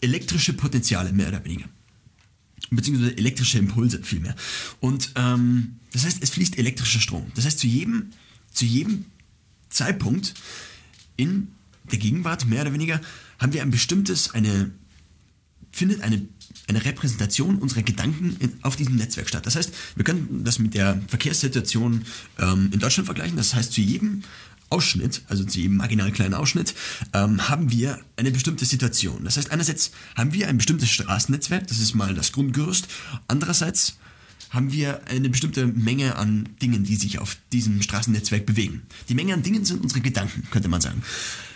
[0.00, 1.68] elektrische Potenziale, mehr oder weniger
[2.70, 4.34] beziehungsweise elektrische Impulse vielmehr.
[4.80, 7.30] Und ähm, das heißt, es fließt elektrischer Strom.
[7.34, 8.10] Das heißt, zu jedem,
[8.52, 9.06] zu jedem
[9.68, 10.34] Zeitpunkt
[11.16, 11.48] in
[11.90, 13.00] der Gegenwart, mehr oder weniger,
[13.38, 14.70] haben wir ein bestimmtes, eine,
[15.70, 16.26] findet eine,
[16.68, 19.46] eine Repräsentation unserer Gedanken in, auf diesem Netzwerk statt.
[19.46, 22.04] Das heißt, wir können das mit der Verkehrssituation
[22.38, 23.36] ähm, in Deutschland vergleichen.
[23.36, 24.22] Das heißt, zu jedem
[24.70, 26.74] Ausschnitt, also jedem marginal kleinen Ausschnitt,
[27.12, 29.24] ähm, haben wir eine bestimmte Situation.
[29.24, 32.88] Das heißt, einerseits haben wir ein bestimmtes Straßennetzwerk, das ist mal das Grundgerüst.
[33.28, 33.96] Andererseits
[34.50, 38.82] haben wir eine bestimmte Menge an Dingen, die sich auf diesem Straßennetzwerk bewegen.
[39.08, 41.02] Die Menge an Dingen sind unsere Gedanken, könnte man sagen.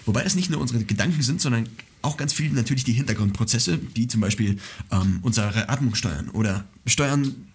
[0.05, 1.69] Wobei es nicht nur unsere Gedanken sind, sondern
[2.03, 4.59] auch ganz viel natürlich die Hintergrundprozesse, die zum Beispiel
[4.91, 7.48] ähm, unsere Atmung steuern oder steuern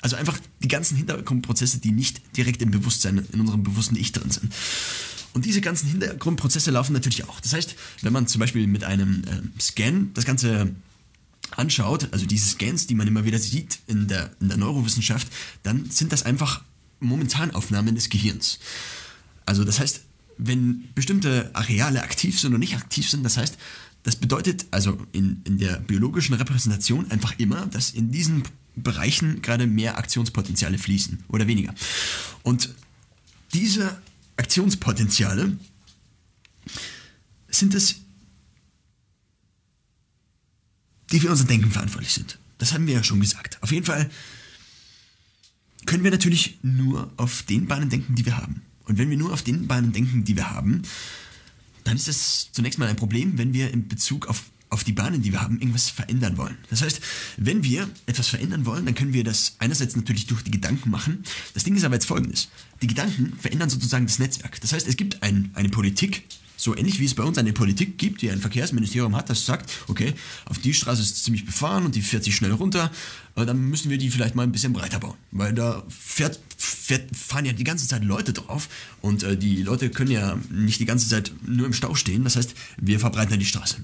[0.00, 4.30] also einfach die ganzen Hintergrundprozesse, die nicht direkt im Bewusstsein, in unserem bewussten Ich drin
[4.30, 4.52] sind.
[5.32, 7.40] Und diese ganzen Hintergrundprozesse laufen natürlich auch.
[7.40, 10.74] Das heißt, wenn man zum Beispiel mit einem äh, Scan das Ganze
[11.52, 15.28] anschaut, also diese Scans, die man immer wieder sieht in der, in der Neurowissenschaft,
[15.62, 16.62] dann sind das einfach
[17.00, 18.58] Momentanaufnahmen des Gehirns.
[19.46, 20.02] Also das heißt,
[20.38, 23.56] wenn bestimmte Areale aktiv sind und nicht aktiv sind, das heißt,
[24.02, 28.44] das bedeutet also in, in der biologischen Repräsentation einfach immer, dass in diesen
[28.82, 31.74] Bereichen gerade mehr Aktionspotenziale fließen oder weniger.
[32.42, 32.74] Und
[33.52, 34.00] diese
[34.36, 35.56] Aktionspotenziale
[37.48, 37.96] sind es,
[41.12, 42.38] die für unser Denken verantwortlich sind.
[42.58, 43.58] Das haben wir ja schon gesagt.
[43.62, 44.10] Auf jeden Fall
[45.86, 48.62] können wir natürlich nur auf den Bahnen denken, die wir haben.
[48.84, 50.82] Und wenn wir nur auf den Bahnen denken, die wir haben,
[51.84, 55.22] dann ist das zunächst mal ein Problem, wenn wir in Bezug auf auf die Bahnen,
[55.22, 56.56] die wir haben, irgendwas verändern wollen.
[56.70, 57.00] Das heißt,
[57.36, 61.24] wenn wir etwas verändern wollen, dann können wir das einerseits natürlich durch die Gedanken machen.
[61.54, 62.48] Das Ding ist aber jetzt folgendes.
[62.80, 64.60] Die Gedanken verändern sozusagen das Netzwerk.
[64.60, 66.24] Das heißt, es gibt ein, eine Politik,
[66.60, 69.70] so ähnlich wie es bei uns eine Politik gibt, die ein Verkehrsministerium hat, das sagt,
[69.88, 70.12] okay,
[70.44, 72.90] auf die Straße ist ziemlich befahren und die fährt sich schnell runter,
[73.34, 75.16] dann müssen wir die vielleicht mal ein bisschen breiter bauen.
[75.30, 78.68] Weil da fährt, fährt, fahren ja die ganze Zeit Leute drauf
[79.00, 82.24] und äh, die Leute können ja nicht die ganze Zeit nur im Stau stehen.
[82.24, 83.76] Das heißt, wir verbreitern die Straße.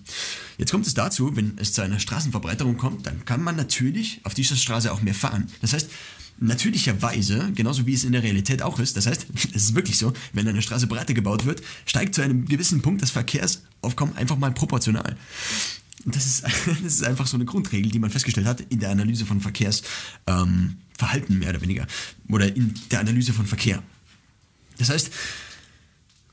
[0.58, 4.34] Jetzt kommt es dazu, wenn es zu einer Straßenverbreiterung kommt, dann kann man natürlich auf
[4.34, 5.46] dieser Straße auch mehr fahren.
[5.62, 5.88] Das heißt,
[6.38, 10.12] natürlicherweise, genauso wie es in der Realität auch ist, das heißt, es ist wirklich so,
[10.32, 14.52] wenn eine Straße breiter gebaut wird, steigt zu einem gewissen Punkt das Verkehrsaufkommen einfach mal
[14.52, 15.16] proportional.
[16.04, 19.26] Das ist, das ist einfach so eine Grundregel, die man festgestellt hat in der Analyse
[19.26, 21.86] von Verkehrsverhalten, ähm, mehr oder weniger.
[22.28, 23.82] Oder in der Analyse von Verkehr.
[24.78, 25.10] Das heißt,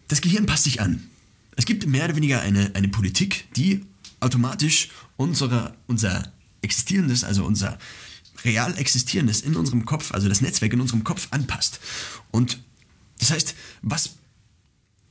[0.09, 1.03] das Gehirn passt sich an.
[1.55, 3.85] Es gibt mehr oder weniger eine, eine Politik, die
[4.19, 7.77] automatisch unsere, unser existierendes, also unser
[8.45, 11.79] real existierendes in unserem Kopf, also das Netzwerk in unserem Kopf anpasst.
[12.31, 12.59] Und
[13.19, 14.15] das heißt, was,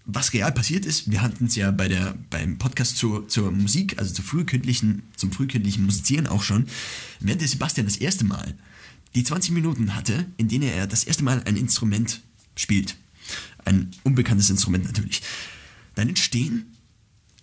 [0.04, 3.98] was real passiert ist, wir hatten es ja bei der, beim Podcast zur, zur Musik,
[3.98, 6.66] also zur frühkindlichen, zum frühkindlichen Musizieren auch schon,
[7.20, 8.54] während der Sebastian das erste Mal
[9.14, 12.20] die 20 Minuten hatte, in denen er das erste Mal ein Instrument
[12.56, 12.96] spielt,
[13.64, 15.22] ein unbekanntes Instrument natürlich,
[15.94, 16.76] dann entstehen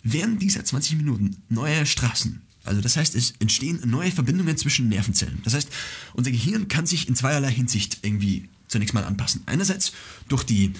[0.03, 5.39] während dieser 20 Minuten neue Straßen, also das heißt, es entstehen neue Verbindungen zwischen Nervenzellen.
[5.43, 5.69] Das heißt,
[6.13, 9.41] unser Gehirn kann sich in zweierlei Hinsicht irgendwie zunächst mal anpassen.
[9.45, 9.93] Einerseits
[10.27, 10.73] durch die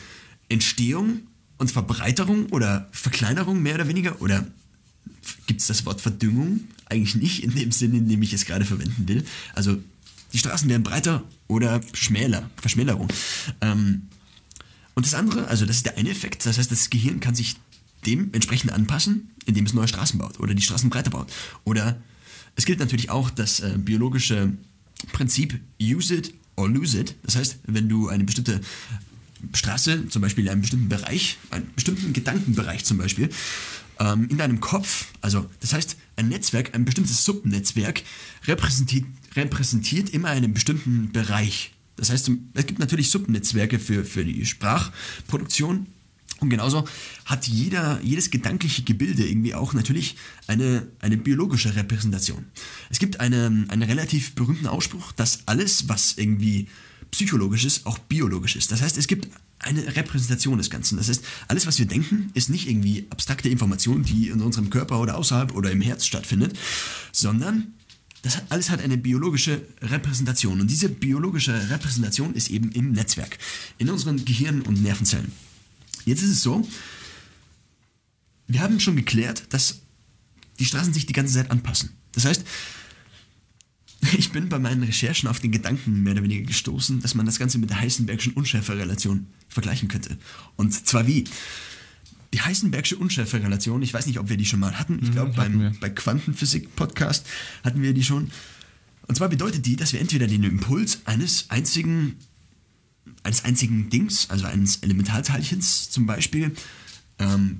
[0.49, 1.21] Entstehung
[1.57, 4.45] und Verbreiterung oder Verkleinerung mehr oder weniger oder
[5.47, 6.61] gibt es das Wort Verdüngung?
[6.85, 9.25] Eigentlich nicht in dem Sinne, in dem ich es gerade verwenden will.
[9.53, 9.77] Also
[10.33, 13.07] die Straßen werden breiter oder schmäler, Verschmälerung.
[13.61, 14.03] Ähm,
[14.95, 17.55] und das andere, also das ist der eine Effekt, das heißt, das Gehirn kann sich
[18.05, 21.31] dementsprechend anpassen, indem es neue Straßen baut oder die Straßen breiter baut.
[21.63, 22.01] Oder
[22.55, 24.53] es gilt natürlich auch das äh, biologische
[25.11, 27.15] Prinzip use it or lose it.
[27.23, 28.61] Das heißt, wenn du eine bestimmte
[29.53, 33.29] Straße, zum Beispiel in einem bestimmten Bereich, einen bestimmten Gedankenbereich zum Beispiel,
[33.99, 38.03] ähm, in deinem Kopf, also das heißt, ein Netzwerk, ein bestimmtes Subnetzwerk
[38.45, 41.71] repräsentiert, repräsentiert immer einen bestimmten Bereich.
[41.95, 45.87] Das heißt, es gibt natürlich Subnetzwerke für, für die Sprachproduktion.
[46.39, 46.87] Und genauso
[47.25, 50.15] hat jeder, jedes gedankliche Gebilde irgendwie auch natürlich
[50.47, 52.45] eine, eine biologische Repräsentation.
[52.89, 56.67] Es gibt einen, einen relativ berühmten Ausspruch, dass alles, was irgendwie
[57.11, 58.71] psychologisch ist, auch biologisch ist.
[58.71, 59.27] Das heißt, es gibt
[59.59, 60.97] eine Repräsentation des Ganzen.
[60.97, 64.99] Das heißt, alles, was wir denken, ist nicht irgendwie abstrakte Information, die in unserem Körper
[64.99, 66.57] oder außerhalb oder im Herz stattfindet,
[67.11, 67.73] sondern
[68.21, 70.61] das hat, alles hat eine biologische Repräsentation.
[70.61, 73.37] Und diese biologische Repräsentation ist eben im Netzwerk,
[73.77, 75.31] in unseren Gehirn- und Nervenzellen.
[76.09, 76.67] Jetzt ist es so,
[78.47, 79.81] wir haben schon geklärt, dass
[80.57, 81.91] die Straßen sich die ganze Zeit anpassen.
[82.13, 82.43] Das heißt,
[84.17, 87.37] ich bin bei meinen Recherchen auf den Gedanken mehr oder weniger gestoßen, dass man das
[87.37, 90.17] Ganze mit der Heisenbergschen Unschärferelation vergleichen könnte.
[90.55, 91.25] Und zwar wie?
[92.33, 94.99] Die Heisenbergsche Unschärferelation, ich weiß nicht, ob wir die schon mal hatten.
[95.03, 97.25] Ich glaube, beim bei Quantenphysik-Podcast
[97.63, 98.31] hatten wir die schon.
[99.07, 102.15] Und zwar bedeutet die, dass wir entweder den Impuls eines einzigen,
[103.23, 106.51] eines einzigen Dings, also eines Elementarteilchens zum Beispiel,
[107.19, 107.59] ähm,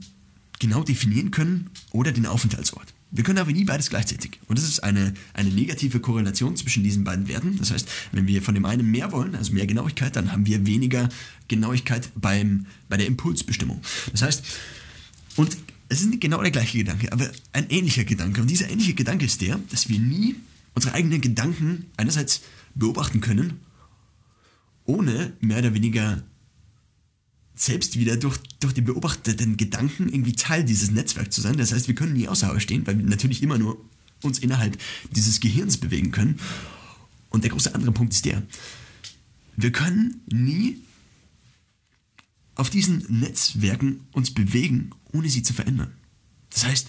[0.60, 2.94] genau definieren können oder den Aufenthaltsort.
[3.12, 4.40] Wir können aber nie beides gleichzeitig.
[4.48, 7.58] Und das ist eine, eine negative Korrelation zwischen diesen beiden Werten.
[7.58, 10.68] Das heißt, wenn wir von dem einen mehr wollen, also mehr Genauigkeit, dann haben wir
[10.68, 11.10] weniger
[11.48, 13.82] Genauigkeit beim, bei der Impulsbestimmung.
[14.12, 14.44] Das heißt,
[15.38, 18.42] und es ist nicht genau der gleiche Gedanke, aber ein ähnlicher Gedanke.
[18.42, 20.36] Und dieser ähnliche Gedanke ist der, dass wir nie
[20.76, 22.42] unsere eigenen Gedanken einerseits
[22.76, 23.60] beobachten können,
[24.90, 26.24] ohne mehr oder weniger
[27.54, 31.58] selbst wieder durch, durch die beobachteten Gedanken irgendwie Teil dieses Netzwerks zu sein.
[31.58, 33.78] Das heißt, wir können nie außerhalb stehen, weil wir natürlich immer nur
[34.24, 34.78] uns innerhalb
[35.12, 36.40] dieses Gehirns bewegen können.
[37.30, 38.42] Und der große andere Punkt ist der,
[39.56, 40.82] wir können nie
[42.56, 45.94] auf diesen Netzwerken uns bewegen, ohne sie zu verändern.
[46.50, 46.88] Das heißt,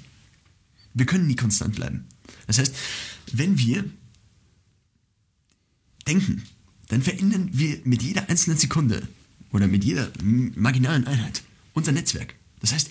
[0.94, 2.06] wir können nie konstant bleiben.
[2.46, 2.74] Das heißt,
[3.32, 3.84] wenn wir
[6.06, 6.42] denken,
[6.90, 9.08] dann verändern wir mit jeder einzelnen Sekunde
[9.52, 12.34] oder mit jeder marginalen Einheit unser Netzwerk.
[12.60, 12.90] Das heißt,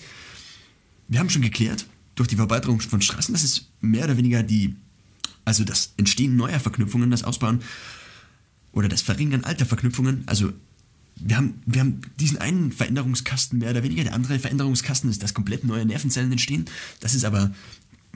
[1.08, 4.74] wir haben schon geklärt, durch die Verbreiterung von Straßen, das ist mehr oder weniger die,
[5.44, 7.60] also das Entstehen neuer Verknüpfungen, das Ausbauen
[8.72, 10.22] oder das Verringern alter Verknüpfungen.
[10.26, 10.52] Also
[11.16, 14.04] wir haben, wir haben diesen einen Veränderungskasten mehr oder weniger.
[14.04, 16.64] Der andere Veränderungskasten ist, dass komplett neue Nervenzellen entstehen.
[17.00, 17.52] Das ist aber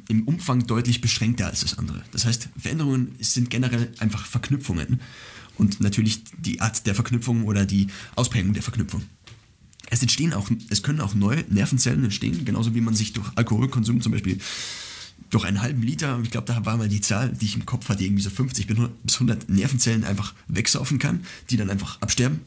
[0.08, 2.02] im Umfang deutlich beschränkter als das andere.
[2.10, 5.00] Das heißt, Veränderungen sind generell einfach Verknüpfungen
[5.56, 9.02] und natürlich die Art der Verknüpfung oder die Ausprägung der Verknüpfung.
[9.90, 14.00] Es entstehen auch, es können auch neue Nervenzellen entstehen, genauso wie man sich durch Alkoholkonsum
[14.00, 14.38] zum Beispiel
[15.30, 17.88] durch einen halben Liter, ich glaube, da war mal die Zahl, die ich im Kopf
[17.88, 22.40] hatte, irgendwie so 50 bis 100 Nervenzellen einfach wegsaufen kann, die dann einfach absterben.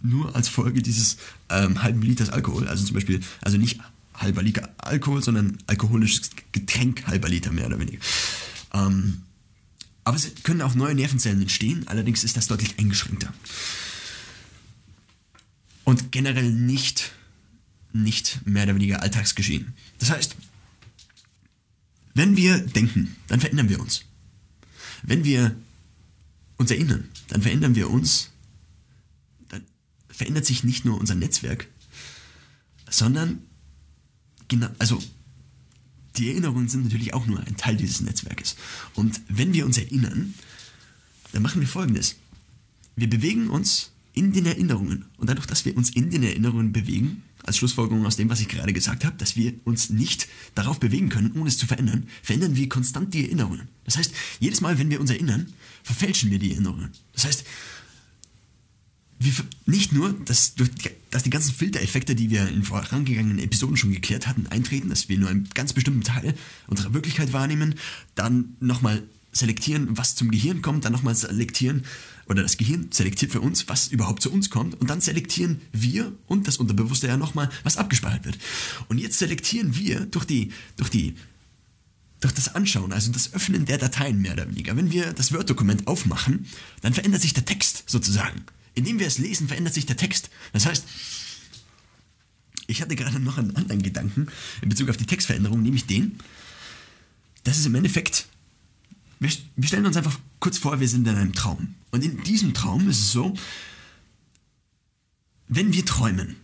[0.00, 1.16] Nur als Folge dieses
[1.50, 2.68] ähm, halben Liters Alkohol.
[2.68, 3.80] Also zum Beispiel, also nicht
[4.14, 7.98] halber Liter Alkohol, sondern alkoholisches Getränk halber Liter mehr oder weniger.
[8.74, 9.22] Ähm,
[10.08, 13.30] aber es können auch neue Nervenzellen entstehen, allerdings ist das deutlich eingeschränkter.
[15.84, 17.12] Und generell nicht,
[17.92, 19.74] nicht mehr oder weniger Alltagsgeschehen.
[19.98, 20.34] Das heißt,
[22.14, 24.06] wenn wir denken, dann verändern wir uns.
[25.02, 25.54] Wenn wir
[26.56, 28.30] uns erinnern, dann verändern wir uns.
[29.50, 29.62] Dann
[30.08, 31.68] verändert sich nicht nur unser Netzwerk,
[32.88, 33.42] sondern
[34.48, 35.02] genau, also
[36.18, 38.56] die Erinnerungen sind natürlich auch nur ein Teil dieses Netzwerkes.
[38.94, 40.34] Und wenn wir uns erinnern,
[41.32, 42.16] dann machen wir Folgendes.
[42.96, 45.04] Wir bewegen uns in den Erinnerungen.
[45.16, 48.48] Und dadurch, dass wir uns in den Erinnerungen bewegen, als Schlussfolgerung aus dem, was ich
[48.48, 52.56] gerade gesagt habe, dass wir uns nicht darauf bewegen können, ohne es zu verändern, verändern
[52.56, 53.68] wir konstant die Erinnerungen.
[53.84, 55.52] Das heißt, jedes Mal, wenn wir uns erinnern,
[55.82, 56.90] verfälschen wir die Erinnerungen.
[57.14, 57.44] Das heißt,
[59.18, 59.32] wir,
[59.66, 60.54] nicht nur, dass,
[61.10, 65.18] dass die ganzen Filtereffekte, die wir in vorangegangenen Episoden schon geklärt hatten, eintreten, dass wir
[65.18, 66.34] nur einen ganz bestimmten Teil
[66.68, 67.74] unserer Wirklichkeit wahrnehmen,
[68.14, 69.02] dann nochmal
[69.32, 71.84] selektieren, was zum Gehirn kommt, dann nochmal selektieren,
[72.26, 76.12] oder das Gehirn selektiert für uns, was überhaupt zu uns kommt, und dann selektieren wir
[76.26, 78.38] und das Unterbewusste ja nochmal, was abgespeichert wird.
[78.88, 81.14] Und jetzt selektieren wir durch die, durch die
[82.20, 84.76] durch das Anschauen, also das Öffnen der Dateien mehr oder weniger.
[84.76, 86.46] Wenn wir das Word-Dokument aufmachen,
[86.80, 88.42] dann verändert sich der Text sozusagen.
[88.78, 90.30] Indem wir es lesen, verändert sich der Text.
[90.52, 90.84] Das heißt,
[92.68, 94.28] ich hatte gerade noch einen anderen Gedanken
[94.62, 96.20] in Bezug auf die Textveränderung, nämlich den,
[97.42, 98.28] dass es im Endeffekt,
[99.18, 101.74] wir, wir stellen uns einfach kurz vor, wir sind in einem Traum.
[101.90, 103.34] Und in diesem Traum ist es so,
[105.48, 106.36] wenn wir träumen,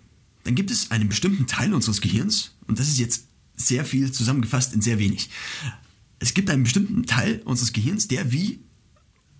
[0.42, 4.72] dann gibt es einen bestimmten Teil unseres Gehirns, und das ist jetzt sehr viel zusammengefasst
[4.72, 5.30] in sehr wenig.
[6.18, 8.58] Es gibt einen bestimmten Teil unseres Gehirns, der wie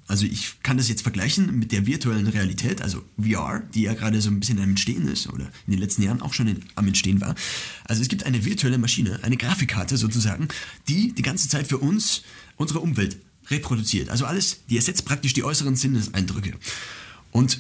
[0.07, 4.21] Also ich kann das jetzt vergleichen mit der virtuellen Realität, also VR, die ja gerade
[4.21, 6.87] so ein bisschen am Entstehen ist oder in den letzten Jahren auch schon in, am
[6.87, 7.35] Entstehen war.
[7.85, 10.49] Also es gibt eine virtuelle Maschine, eine Grafikkarte sozusagen,
[10.89, 12.23] die die ganze Zeit für uns
[12.57, 13.17] unsere Umwelt
[13.49, 14.11] reproduziert.
[14.11, 16.55] Also alles, die ersetzt praktisch die äußeren Sinneseindrücke.
[17.31, 17.59] Und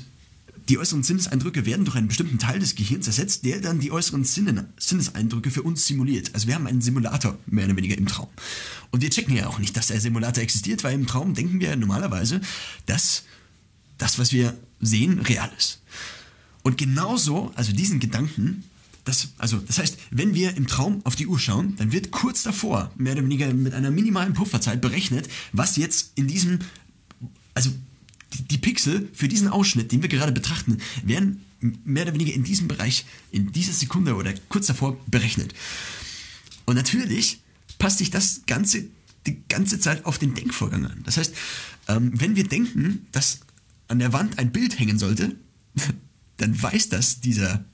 [0.69, 4.25] die äußeren Sinneseindrücke werden durch einen bestimmten Teil des Gehirns ersetzt, der dann die äußeren
[4.25, 6.31] Sinnen, Sinneseindrücke für uns simuliert.
[6.35, 8.29] Also wir haben einen Simulator mehr oder weniger im Traum.
[8.91, 11.77] Und wir checken ja auch nicht, dass der Simulator existiert, weil im Traum denken wir
[11.77, 12.41] normalerweise,
[12.87, 13.25] dass
[13.99, 15.81] das, was wir sehen, real ist.
[16.63, 18.65] Und genauso, also diesen Gedanken,
[19.05, 22.43] das, also das heißt, wenn wir im Traum auf die Uhr schauen, dann wird kurz
[22.43, 26.61] davor, mehr oder weniger mit einer minimalen Pufferzeit berechnet, was jetzt in diesem,
[27.53, 27.71] also
[28.51, 31.45] die Pixel für diesen Ausschnitt, den wir gerade betrachten, werden
[31.85, 35.55] mehr oder weniger in diesem Bereich, in dieser Sekunde oder kurz davor berechnet.
[36.67, 37.41] Und natürlich
[37.79, 38.85] passt sich das Ganze
[39.27, 41.01] die ganze Zeit auf den Denkvorgang an.
[41.05, 41.35] Das heißt,
[41.89, 43.41] ähm, wenn wir denken, dass
[43.89, 45.35] an der Wand ein Bild hängen sollte,
[46.37, 47.65] dann weiß das dieser,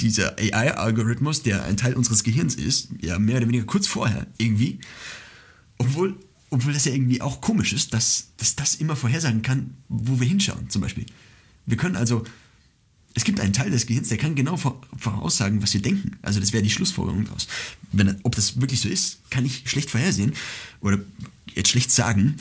[0.00, 4.80] dieser AI-Algorithmus, der ein Teil unseres Gehirns ist, ja mehr oder weniger kurz vorher irgendwie,
[5.78, 6.18] obwohl,
[6.50, 10.26] obwohl das ja irgendwie auch komisch ist, dass, dass das immer vorhersagen kann, wo wir
[10.26, 11.06] hinschauen zum Beispiel.
[11.66, 12.24] Wir können also,
[13.14, 16.18] es gibt einen Teil des Gehirns, der kann genau vor- voraussagen, was wir denken.
[16.22, 17.46] Also das wäre die Schlussfolgerung daraus.
[17.92, 20.32] Wenn, ob das wirklich so ist, kann ich schlecht vorhersehen
[20.80, 20.98] oder
[21.54, 22.36] jetzt schlecht sagen.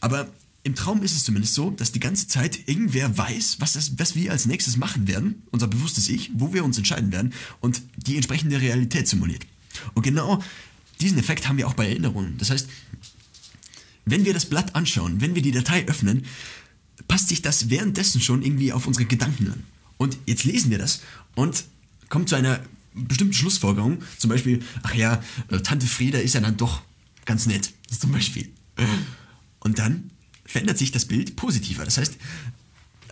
[0.00, 0.28] Aber
[0.62, 4.16] im Traum ist es zumindest so, dass die ganze Zeit irgendwer weiß, was, das, was
[4.16, 8.16] wir als nächstes machen werden, unser bewusstes Ich, wo wir uns entscheiden werden und die
[8.16, 9.46] entsprechende Realität simuliert.
[9.94, 10.42] Und genau
[11.00, 12.36] diesen Effekt haben wir auch bei Erinnerungen.
[12.38, 12.68] Das heißt,
[14.06, 16.24] wenn wir das Blatt anschauen, wenn wir die Datei öffnen,
[17.08, 19.62] passt sich das währenddessen schon irgendwie auf unsere Gedanken an.
[19.98, 21.02] Und jetzt lesen wir das
[21.34, 21.64] und
[22.08, 22.60] kommen zu einer
[22.94, 24.02] bestimmten Schlussfolgerung.
[24.16, 26.82] Zum Beispiel, ach ja, äh, Tante Frieda ist ja dann doch
[27.24, 27.72] ganz nett.
[27.98, 28.48] Zum Beispiel.
[29.60, 30.10] Und dann
[30.44, 31.84] verändert sich das Bild positiver.
[31.84, 32.16] Das heißt,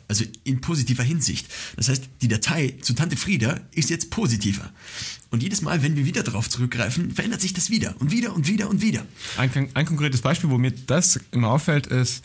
[0.08, 1.46] also in positiver Hinsicht.
[1.76, 4.70] Das heißt, die Datei zu Tante Frieda ist jetzt positiver.
[5.30, 8.48] Und jedes Mal, wenn wir wieder darauf zurückgreifen, verändert sich das wieder und wieder und
[8.48, 9.04] wieder und wieder.
[9.36, 12.22] Ein, ein konkretes Beispiel, wo mir das immer auffällt, ist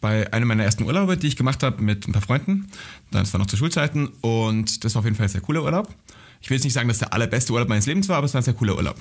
[0.00, 2.68] bei einem meiner ersten Urlaube, die ich gemacht habe mit ein paar Freunden.
[3.10, 5.94] Das war noch zu Schulzeiten und das war auf jeden Fall ein sehr cooler Urlaub.
[6.42, 8.40] Ich will jetzt nicht sagen, dass der allerbeste Urlaub meines Lebens war, aber es war
[8.40, 8.96] ein sehr cooler Urlaub.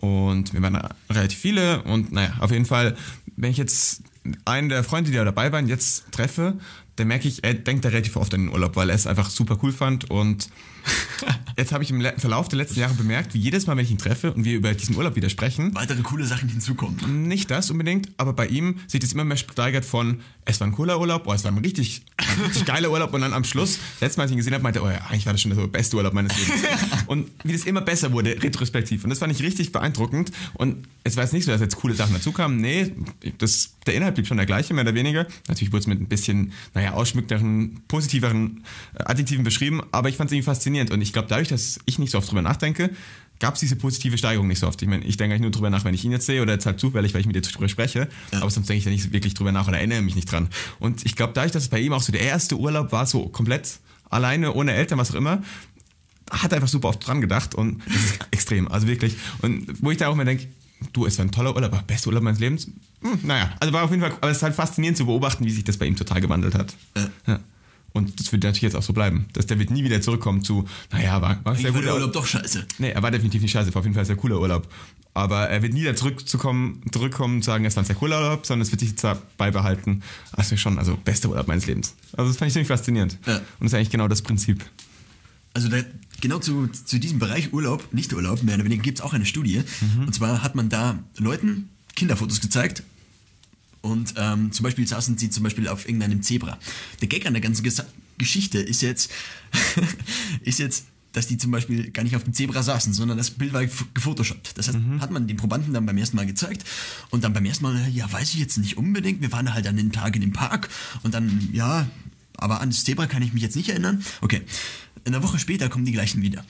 [0.00, 0.78] Und wir waren
[1.10, 2.94] relativ viele und naja, auf jeden Fall,
[3.36, 4.02] wenn ich jetzt
[4.44, 6.58] einen der Freunde, die da dabei waren, jetzt treffe,
[6.96, 9.30] dann merke ich, er denkt da relativ oft an den Urlaub, weil er es einfach
[9.30, 10.48] super cool fand und
[11.56, 13.98] jetzt habe ich im Verlauf der letzten Jahre bemerkt, wie jedes Mal, wenn ich ihn
[13.98, 17.28] treffe und wir über diesen Urlaub wieder sprechen, Weitere coole Sachen hinzukommen.
[17.28, 20.72] nicht das unbedingt, aber bei ihm sieht es immer mehr steigert von, es war ein
[20.72, 22.02] cooler Urlaub, oh, es war ein richtig,
[22.44, 24.80] richtig geiler Urlaub und dann am Schluss, letztes Mal, als ich ihn gesehen habe, meinte
[24.80, 26.62] er, oh ja, eigentlich war das schon der beste Urlaub meines Lebens.
[27.06, 29.04] und wie das immer besser wurde, retrospektiv.
[29.04, 30.32] Und das fand ich richtig beeindruckend.
[30.54, 32.60] Und es war jetzt nicht so, dass jetzt coole Sachen dazu kamen.
[32.60, 32.92] Nee,
[33.38, 35.26] das, der Inhalt blieb schon der gleiche, mehr oder weniger.
[35.48, 40.28] Natürlich wurde es mit ein bisschen, naja, ausschmückteren, positiveren äh, Adjektiven beschrieben, aber ich fand
[40.28, 40.73] es irgendwie faszinierend.
[40.82, 42.90] Und ich glaube, dadurch, dass ich nicht so oft drüber nachdenke,
[43.40, 44.80] gab es diese positive Steigerung nicht so oft.
[44.80, 46.66] Ich meine, ich denke eigentlich nur drüber nach, wenn ich ihn jetzt sehe oder jetzt
[46.66, 48.08] halt zufällig, weil ich mit dir drüber spreche.
[48.32, 50.48] Aber sonst denke ich da nicht wirklich drüber nach oder erinnere mich nicht dran.
[50.78, 53.28] Und ich glaube, dadurch, dass es bei ihm auch so der erste Urlaub war, so
[53.28, 55.42] komplett alleine, ohne Eltern, was auch immer,
[56.30, 59.16] hat er einfach super oft dran gedacht und das ist extrem, also wirklich.
[59.42, 60.46] Und wo ich da auch mir denke,
[60.92, 62.68] du, es war ein toller Urlaub, aber bester Urlaub meines Lebens?
[63.02, 65.50] Hm, naja, also war auf jeden Fall, aber es ist halt faszinierend zu beobachten, wie
[65.50, 66.74] sich das bei ihm total gewandelt hat.
[66.96, 67.08] Ja.
[67.26, 67.40] Ja.
[67.94, 69.26] Und das wird natürlich jetzt auch so bleiben.
[69.34, 72.26] Dass der wird nie wieder zurückkommen zu, naja, war, war sehr guter der Urlaub doch
[72.26, 72.66] scheiße.
[72.78, 74.68] Nee, er war definitiv nicht scheiße, war auf jeden Fall ein sehr cooler Urlaub.
[75.14, 78.46] Aber er wird nie wieder zurückzukommen, zurückkommen und sagen, es war ein sehr cooler Urlaub,
[78.46, 80.02] sondern es wird sich jetzt da beibehalten.
[80.32, 81.94] Also schon, also bester Urlaub meines Lebens.
[82.16, 83.16] Also das fand ich ziemlich faszinierend.
[83.26, 83.36] Ja.
[83.36, 84.64] Und das ist eigentlich genau das Prinzip.
[85.52, 85.76] Also da,
[86.20, 89.24] genau zu, zu diesem Bereich Urlaub, nicht Urlaub, mehr oder weniger gibt es auch eine
[89.24, 89.62] Studie.
[90.04, 92.82] Und zwar hat man da Leuten Kinderfotos gezeigt.
[93.84, 96.58] Und ähm, zum Beispiel saßen sie zum Beispiel auf irgendeinem Zebra.
[97.02, 97.84] Der Gag an der ganzen Gesa
[98.16, 99.10] Geschichte ist jetzt,
[100.42, 103.52] ist jetzt, dass die zum Beispiel gar nicht auf dem Zebra saßen, sondern das Bild
[103.52, 104.56] war gef- gefotoshoppt.
[104.56, 106.64] Das heißt, hat man den Probanden dann beim ersten Mal gezeigt
[107.10, 109.20] und dann beim ersten Mal, ja, weiß ich jetzt nicht unbedingt.
[109.20, 110.68] Wir waren halt an den Tag in dem Park
[111.02, 111.86] und dann, ja,
[112.36, 114.02] aber an das Zebra kann ich mich jetzt nicht erinnern.
[114.22, 114.42] Okay,
[115.04, 116.44] eine Woche später kommen die gleichen wieder.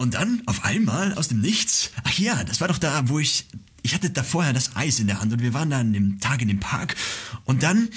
[0.00, 3.44] Und dann auf einmal aus dem Nichts, ach ja, das war doch da, wo ich,
[3.82, 6.18] ich hatte da vorher das Eis in der Hand und wir waren da an dem
[6.20, 6.96] Tag in dem Park
[7.44, 7.90] und dann,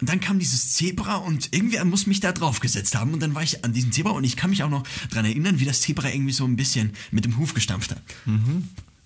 [0.00, 3.42] und dann kam dieses Zebra und irgendwer muss mich da draufgesetzt haben und dann war
[3.42, 6.08] ich an diesem Zebra und ich kann mich auch noch dran erinnern, wie das Zebra
[6.08, 8.02] irgendwie so ein bisschen mit dem Huf gestampft hat.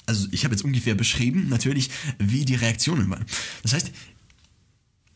[0.05, 1.89] Also ich habe jetzt ungefähr beschrieben, natürlich,
[2.19, 3.25] wie die Reaktionen waren.
[3.63, 3.91] Das heißt,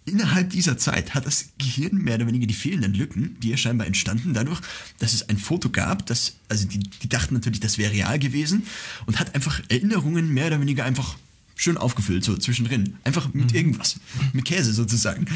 [0.09, 3.87] Innerhalb dieser Zeit hat das Gehirn mehr oder weniger die fehlenden Lücken, die ja scheinbar
[3.87, 4.61] entstanden dadurch,
[4.99, 8.67] dass es ein Foto gab, das, also die, die dachten natürlich, das wäre real gewesen
[9.07, 11.17] und hat einfach Erinnerungen mehr oder weniger einfach
[11.57, 12.97] schön aufgefüllt, so zwischendrin.
[13.05, 13.99] Einfach mit irgendwas.
[14.33, 15.27] Mit Käse sozusagen.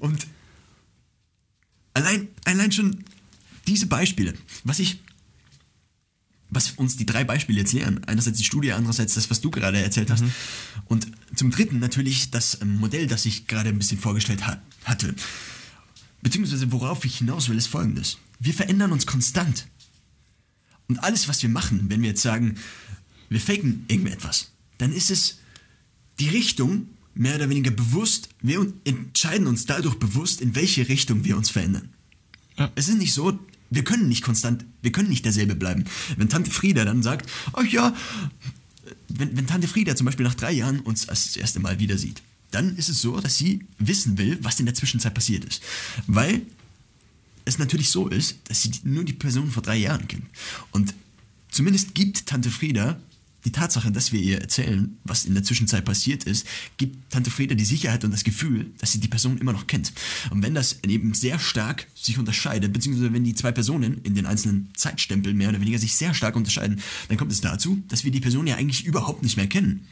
[0.00, 0.26] Und
[1.94, 3.04] allein, allein schon
[3.66, 4.98] diese Beispiele, was ich,
[6.52, 9.82] was uns die drei Beispiele jetzt lehren, einerseits die Studie, andererseits das, was du gerade
[9.82, 10.24] erzählt hast,
[10.84, 15.14] und zum dritten natürlich das ähm, Modell, das ich gerade ein bisschen vorgestellt ha hatte.
[16.20, 18.18] Beziehungsweise worauf ich hinaus will, ist folgendes.
[18.38, 19.66] Wir verändern uns konstant.
[20.88, 22.56] Und alles, was wir machen, wenn wir jetzt sagen,
[23.28, 25.38] wir faken irgendetwas, dann ist es
[26.18, 31.36] die Richtung, mehr oder weniger bewusst, wir entscheiden uns dadurch bewusst, in welche Richtung wir
[31.36, 31.94] uns verändern.
[32.58, 32.70] Ja.
[32.74, 33.38] Es ist nicht so,
[33.74, 35.84] wir können nicht konstant, wir können nicht derselbe bleiben.
[36.16, 37.94] Wenn Tante Frieda dann sagt, ach ja,
[39.08, 42.22] wenn, wenn Tante Frieda zum Beispiel nach drei Jahren uns das erste Mal wieder sieht,
[42.50, 45.62] dann ist es so, dass sie wissen will, was in der Zwischenzeit passiert ist.
[46.06, 46.42] Weil
[47.44, 50.26] es natürlich so ist, dass sie nur die Person vor drei Jahren kennt.
[50.70, 50.94] Und
[51.50, 53.00] zumindest gibt Tante Frieda
[53.44, 57.54] die Tatsache, dass wir ihr erzählen, was in der Zwischenzeit passiert ist, gibt Tante Frieda
[57.54, 59.92] die Sicherheit und das Gefühl, dass sie die Person immer noch kennt.
[60.30, 64.26] Und wenn das eben sehr stark sich unterscheidet, beziehungsweise wenn die zwei Personen in den
[64.26, 68.12] einzelnen Zeitstempeln mehr oder weniger sich sehr stark unterscheiden, dann kommt es dazu, dass wir
[68.12, 69.86] die Person ja eigentlich überhaupt nicht mehr kennen.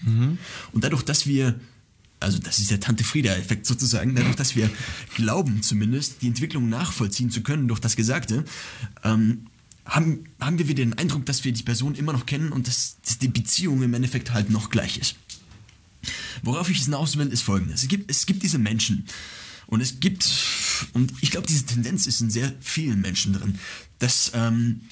[0.73, 1.59] Und dadurch, dass wir
[2.21, 4.71] also das ist der Tante Frieda-Effekt sozusagen, dadurch, dass wir
[5.17, 8.45] glauben zumindest, die Entwicklung nachvollziehen zu können durch das Gesagte,
[9.03, 9.47] ähm,
[9.91, 12.97] haben, haben wir wieder den Eindruck, dass wir die Person immer noch kennen und dass,
[13.05, 15.17] dass die Beziehung im Endeffekt halt noch gleich ist.
[16.43, 17.83] Worauf ich hinaus will, ist folgendes.
[17.83, 19.05] Es gibt, es gibt diese Menschen
[19.67, 20.27] und es gibt,
[20.95, 23.59] und ich glaube, diese Tendenz ist in sehr vielen Menschen drin,
[23.99, 24.83] dass, ähm,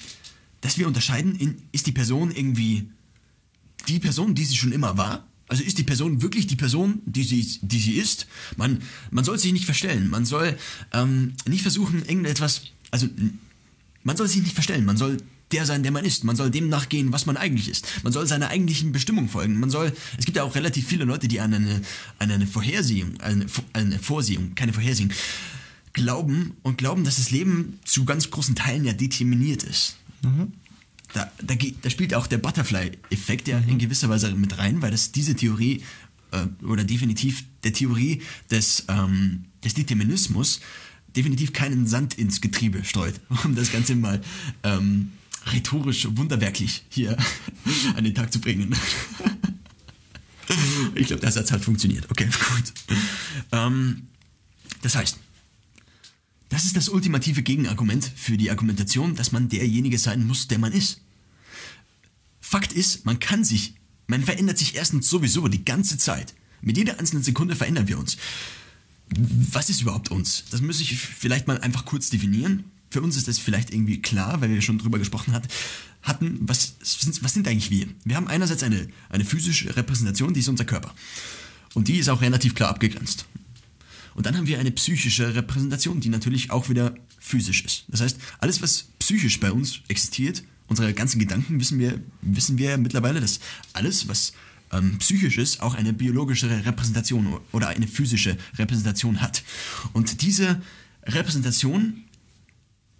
[0.61, 2.89] dass wir unterscheiden, in, ist die Person irgendwie
[3.87, 5.25] die Person, die sie schon immer war?
[5.47, 8.27] Also ist die Person wirklich die Person, die sie, die sie ist?
[8.55, 10.07] Man, man soll sich nicht verstellen.
[10.09, 10.55] Man soll
[10.93, 12.63] ähm, nicht versuchen, irgendetwas.
[12.91, 13.07] Also,
[14.03, 14.85] man soll sich nicht verstellen.
[14.85, 15.17] Man soll
[15.51, 16.23] der sein, der man ist.
[16.23, 17.85] Man soll dem nachgehen, was man eigentlich ist.
[18.03, 19.59] Man soll seiner eigentlichen Bestimmung folgen.
[19.59, 19.91] Man soll.
[20.17, 21.81] Es gibt ja auch relativ viele Leute, die an eine,
[22.19, 25.11] an eine Vorhersehung, eine, eine Vorsehung, keine Vorhersehung,
[25.93, 29.95] glauben und glauben, dass das Leben zu ganz großen Teilen ja determiniert ist
[31.13, 34.91] da, da, geht- da spielt auch der Butterfly-Effekt ja in gewisser Weise mit rein, weil
[34.91, 35.81] das diese Theorie
[36.31, 38.21] äh, oder definitiv der Theorie
[38.51, 40.59] des, ähm, des Determinismus
[41.19, 44.21] definitiv keinen Sand ins Getriebe streut, um das Ganze mal
[44.63, 45.11] ähm,
[45.47, 47.17] rhetorisch wunderwerklich hier
[47.95, 48.73] an den Tag zu bringen.
[50.95, 52.09] ich glaube, der Satz hat funktioniert.
[52.09, 52.97] Okay, gut.
[53.51, 54.07] Ähm,
[54.81, 55.17] das heißt,
[56.47, 60.71] das ist das ultimative Gegenargument für die Argumentation, dass man derjenige sein muss, der man
[60.71, 61.01] ist.
[62.39, 63.73] Fakt ist, man kann sich,
[64.07, 66.33] man verändert sich erstens sowieso die ganze Zeit.
[66.61, 68.15] Mit jeder einzelnen Sekunde verändern wir uns.
[69.51, 70.45] Was ist überhaupt uns?
[70.51, 72.65] Das muss ich vielleicht mal einfach kurz definieren.
[72.91, 75.47] Für uns ist das vielleicht irgendwie klar, weil wir schon drüber gesprochen hat,
[76.01, 76.39] hatten.
[76.41, 77.87] Was sind, was sind eigentlich wir?
[78.03, 80.93] Wir haben einerseits eine, eine physische Repräsentation, die ist unser Körper.
[81.73, 83.25] Und die ist auch relativ klar abgegrenzt.
[84.15, 87.85] Und dann haben wir eine psychische Repräsentation, die natürlich auch wieder physisch ist.
[87.87, 92.77] Das heißt, alles, was psychisch bei uns existiert, unsere ganzen Gedanken, wissen wir, wissen wir
[92.77, 93.39] mittlerweile, dass
[93.73, 94.33] alles, was
[94.71, 99.43] ähm, psychisch ist, auch eine biologische Repräsentation oder eine physische Repräsentation hat.
[99.93, 100.61] Und diese
[101.03, 102.03] Repräsentation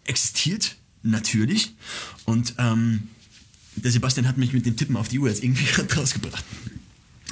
[0.06, 1.76] existiert natürlich
[2.26, 3.10] und ähm,
[3.76, 6.44] der Sebastian hat mich mit dem Tippen auf die Uhr jetzt irgendwie gerade rausgebracht.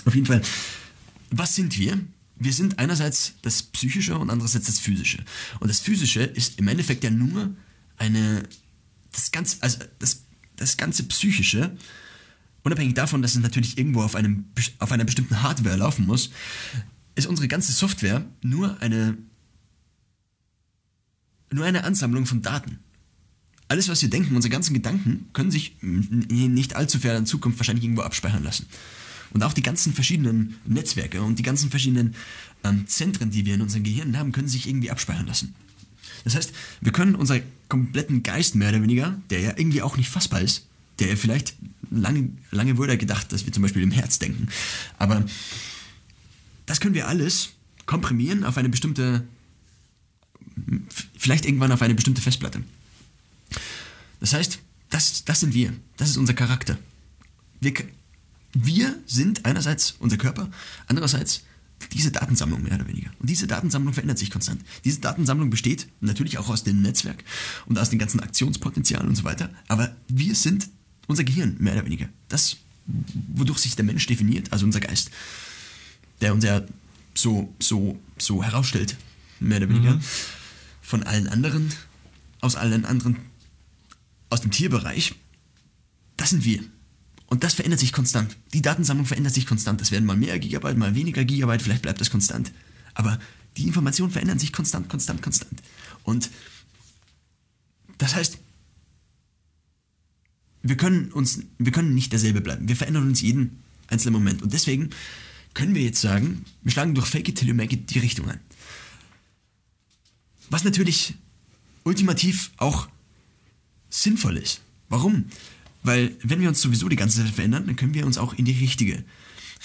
[0.06, 0.42] Auf jeden Fall,
[1.32, 2.00] was sind wir?
[2.40, 5.24] Wir sind einerseits das Psychische und andererseits das Physische.
[5.60, 7.56] Und das Physische ist im Endeffekt ja nur
[7.98, 8.44] eine,
[9.12, 10.22] das ganze, also das,
[10.56, 11.76] das ganze Psychische,
[12.68, 14.46] unabhängig davon, dass es natürlich irgendwo auf, einem,
[14.80, 16.32] auf einer bestimmten Hardware laufen muss,
[17.16, 19.18] ist unsere ganze Software nur eine,
[21.50, 22.80] nur eine Ansammlung von Daten.
[23.70, 27.86] Alles, was wir denken, unsere ganzen Gedanken, können sich in nicht allzu ferner Zukunft wahrscheinlich
[27.86, 28.68] irgendwo abspeichern lassen.
[29.32, 32.16] Und auch die ganzen verschiedenen Netzwerke und die ganzen verschiedenen
[32.64, 35.56] ähm, Zentren, die wir in unserem Gehirn haben, können sich irgendwie abspeichern lassen.
[36.24, 40.10] Das heißt, wir können unseren kompletten Geist mehr oder weniger, der ja irgendwie auch nicht
[40.10, 40.68] fassbar ist,
[41.00, 41.56] der ja vielleicht
[41.90, 44.48] lange, lange wurde gedacht, dass wir zum Beispiel im Herz denken,
[44.98, 45.26] aber
[46.66, 47.50] das können wir alles
[47.86, 49.24] komprimieren auf eine bestimmte,
[51.18, 52.62] vielleicht irgendwann auf eine bestimmte Festplatte.
[54.20, 54.60] Das heißt,
[54.90, 56.78] das, das sind wir, das ist unser Charakter.
[57.60, 57.74] Wir,
[58.54, 60.50] wir sind einerseits unser Körper,
[60.88, 61.44] andererseits
[61.94, 63.12] diese Datensammlung mehr oder weniger.
[63.20, 64.62] Und diese Datensammlung verändert sich konstant.
[64.84, 67.24] Diese Datensammlung besteht natürlich auch aus dem Netzwerk
[67.68, 69.50] und aus den ganzen Aktionspotenzialen und so weiter.
[69.68, 70.70] Aber wir sind
[71.08, 72.08] unser Gehirn mehr oder weniger.
[72.28, 72.58] Das,
[73.36, 75.12] wodurch sich der Mensch definiert, also unser Geist,
[76.22, 76.62] der uns ja
[77.14, 78.96] so, so, so herausstellt,
[79.40, 80.02] mehr oder weniger, mhm.
[80.82, 81.72] von allen anderen,
[82.42, 83.18] aus allen anderen,
[84.30, 85.16] aus dem Tierbereich,
[86.18, 86.62] das sind wir.
[87.28, 88.38] Und das verändert sich konstant.
[88.54, 89.82] Die Datensammlung verändert sich konstant.
[89.82, 92.52] Es werden mal mehr Gigabyte, mal weniger Gigabyte, vielleicht bleibt das konstant.
[92.94, 93.20] Aber
[93.58, 95.62] die Informationen verändern sich konstant, konstant, konstant.
[96.04, 96.30] Und
[97.98, 98.38] das heißt,
[100.64, 102.68] wir können uns, wir können nicht derselbe bleiben.
[102.68, 104.42] Wir verändern uns jeden einzelnen Moment.
[104.42, 104.90] Und deswegen
[105.54, 108.30] können wir jetzt sagen, wir schlagen durch Fake it till you make it die Richtung
[108.30, 108.40] ein.
[110.50, 111.16] Was natürlich
[111.84, 112.88] ultimativ auch
[113.90, 114.62] sinnvoll ist.
[114.90, 115.26] Warum?
[115.84, 118.46] Weil wenn wir uns sowieso die ganze Zeit verändern, dann können wir uns auch in
[118.46, 119.04] die richtige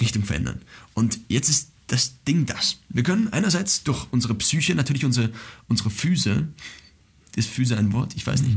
[0.00, 0.62] Richtung verändern.
[0.94, 2.78] Und jetzt ist das Ding das.
[2.88, 5.32] Wir können einerseits durch unsere Psyche, natürlich unsere,
[5.68, 6.48] unsere Füße,
[7.36, 8.14] ist Füße ein Wort?
[8.14, 8.56] Ich weiß nicht.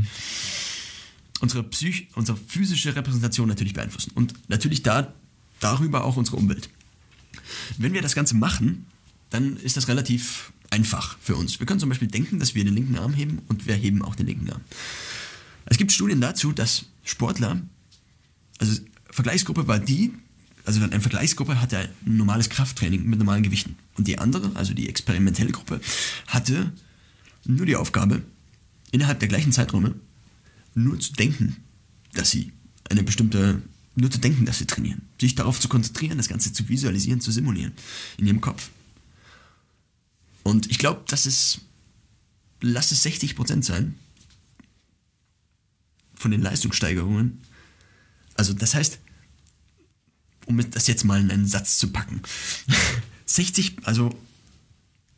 [1.42, 4.12] Unsere, Psych, unsere physische Repräsentation natürlich beeinflussen.
[4.16, 5.14] Und natürlich da,
[5.60, 6.70] darüber auch unsere Umwelt.
[7.78, 8.86] Wenn wir das Ganze machen,
[9.30, 11.60] dann ist das relativ einfach für uns.
[11.60, 14.16] Wir können zum Beispiel denken, dass wir den linken Arm heben und wir heben auch
[14.16, 14.62] den linken Arm.
[15.66, 17.62] Es gibt Studien dazu, dass Sportler,
[18.60, 20.14] also Vergleichsgruppe war die,
[20.66, 23.76] also eine Vergleichsgruppe hatte ein normales Krafttraining mit normalen Gewichten.
[23.98, 25.80] Und die andere, also die experimentelle Gruppe,
[26.28, 26.72] hatte
[27.46, 28.24] nur die Aufgabe,
[28.92, 29.96] innerhalb der gleichen Zeiträume
[30.76, 31.58] nur zu denken,
[32.14, 32.54] dass sie
[32.90, 33.62] eine bestimmte,
[33.96, 35.02] nur zu denken, dass sie trainieren.
[35.20, 37.74] Sich darauf zu konzentrieren, das Ganze zu visualisieren, zu simulieren
[38.18, 38.70] in ihrem Kopf.
[40.44, 41.62] Und ich glaube, das ist,
[42.62, 43.96] lass es 60% sein
[46.14, 47.42] von den Leistungssteigerungen.
[48.36, 49.00] Also das heißt,
[50.46, 52.22] um das jetzt mal in einen Satz zu packen,
[53.26, 54.16] 60, also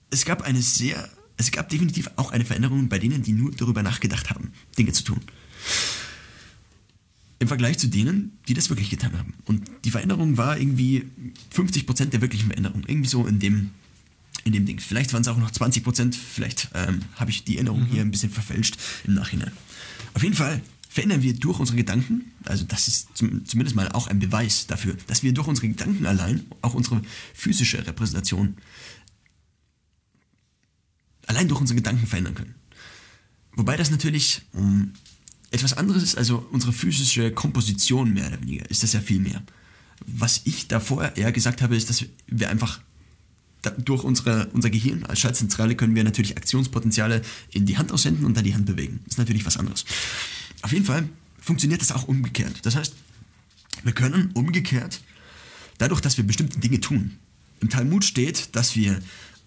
[0.10, 3.84] es gab eine sehr, es gab definitiv auch eine Veränderung bei denen, die nur darüber
[3.84, 5.20] nachgedacht haben, Dinge zu tun.
[7.40, 9.34] Im Vergleich zu denen, die das wirklich getan haben.
[9.46, 11.06] Und die Veränderung war irgendwie
[11.54, 12.84] 50% der wirklichen Veränderung.
[12.88, 13.72] Irgendwie so in dem,
[14.44, 14.80] in dem Ding.
[14.80, 17.88] Vielleicht waren es auch noch 20%, vielleicht ähm, habe ich die Erinnerung mhm.
[17.88, 19.52] hier ein bisschen verfälscht im Nachhinein.
[20.16, 24.08] Auf jeden Fall verändern wir durch unsere Gedanken, also das ist zum, zumindest mal auch
[24.08, 27.02] ein Beweis dafür, dass wir durch unsere Gedanken allein auch unsere
[27.36, 28.58] physische Repräsentation
[31.28, 32.56] allein durch unsere Gedanken verändern können.
[33.56, 34.94] Wobei das natürlich um,
[35.52, 39.42] etwas anderes ist, also unsere physische Komposition mehr oder weniger, ist das ja viel mehr.
[40.06, 42.80] Was ich davor eher gesagt habe, ist, dass wir einfach
[43.78, 47.22] durch unsere, unser Gehirn als Schaltzentrale können wir natürlich Aktionspotenziale
[47.52, 49.00] in die Hand aussenden und dann die Hand bewegen.
[49.08, 49.86] Ist natürlich was anderes.
[50.62, 52.66] Auf jeden Fall funktioniert das auch umgekehrt.
[52.66, 52.94] Das heißt,
[53.84, 55.02] wir können umgekehrt,
[55.78, 57.18] dadurch, dass wir bestimmte Dinge tun,
[57.60, 59.00] im Talmud steht, dass wir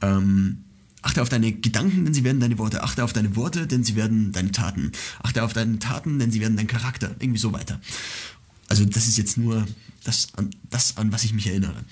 [0.03, 0.65] ähm,
[1.03, 3.97] achte auf deine Gedanken, denn sie werden deine Worte, achte auf deine Worte, denn sie
[3.97, 4.93] werden deine Taten,
[5.23, 7.81] achte auf deine Taten, denn sie werden dein Charakter, irgendwie so weiter.
[8.69, 9.67] Also das ist jetzt nur
[10.05, 11.85] das an, das, an was ich mich erinnere.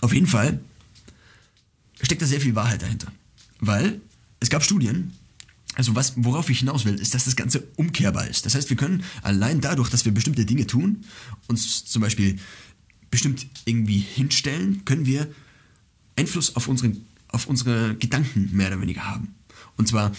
[0.00, 0.60] Auf jeden Fall
[2.02, 3.12] steckt da sehr viel Wahrheit dahinter.
[3.60, 4.00] Weil
[4.40, 5.12] es gab Studien,
[5.74, 8.46] also was, worauf ich hinaus will, ist, dass das Ganze umkehrbar ist.
[8.46, 11.04] Das heißt, wir können allein dadurch, dass wir bestimmte Dinge tun,
[11.46, 12.38] uns zum Beispiel
[13.10, 15.28] bestimmt irgendwie hinstellen, können wir
[16.16, 16.92] Einfluss auf unsere,
[17.32, 19.34] auf unsere Gedanken mehr oder weniger haben.
[19.76, 20.12] Und zwar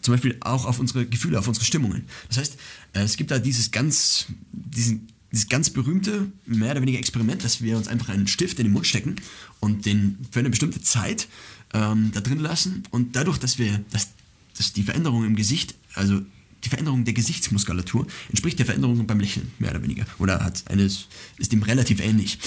[0.00, 2.06] zum Beispiel auch auf unsere Gefühle, auf unsere Stimmungen.
[2.28, 2.56] Das heißt,
[2.92, 7.62] äh, es gibt da dieses ganz, diesen, dieses ganz berühmte, mehr oder weniger Experiment, dass
[7.62, 9.16] wir uns einfach einen Stift in den Mund stecken
[9.60, 11.28] und den für eine bestimmte Zeit
[11.72, 14.08] ähm, da drin lassen und dadurch, dass wir, dass
[14.56, 16.20] dass die Veränderung im Gesicht, also
[16.64, 20.06] die Veränderung der Gesichtsmuskulatur entspricht der Veränderung beim Lächeln, mehr oder weniger.
[20.18, 22.38] Oder hat eines, ist dem relativ ähnlich.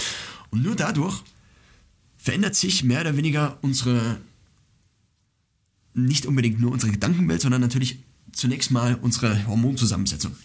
[0.49, 1.21] Und nur dadurch
[2.27, 4.17] verändert sich mehr oder weniger unsere,
[5.93, 7.99] nicht unbedingt nur unsere Gedankenwelt, sondern natürlich
[8.33, 10.35] zunächst mal unsere Hormonzusammensetzung.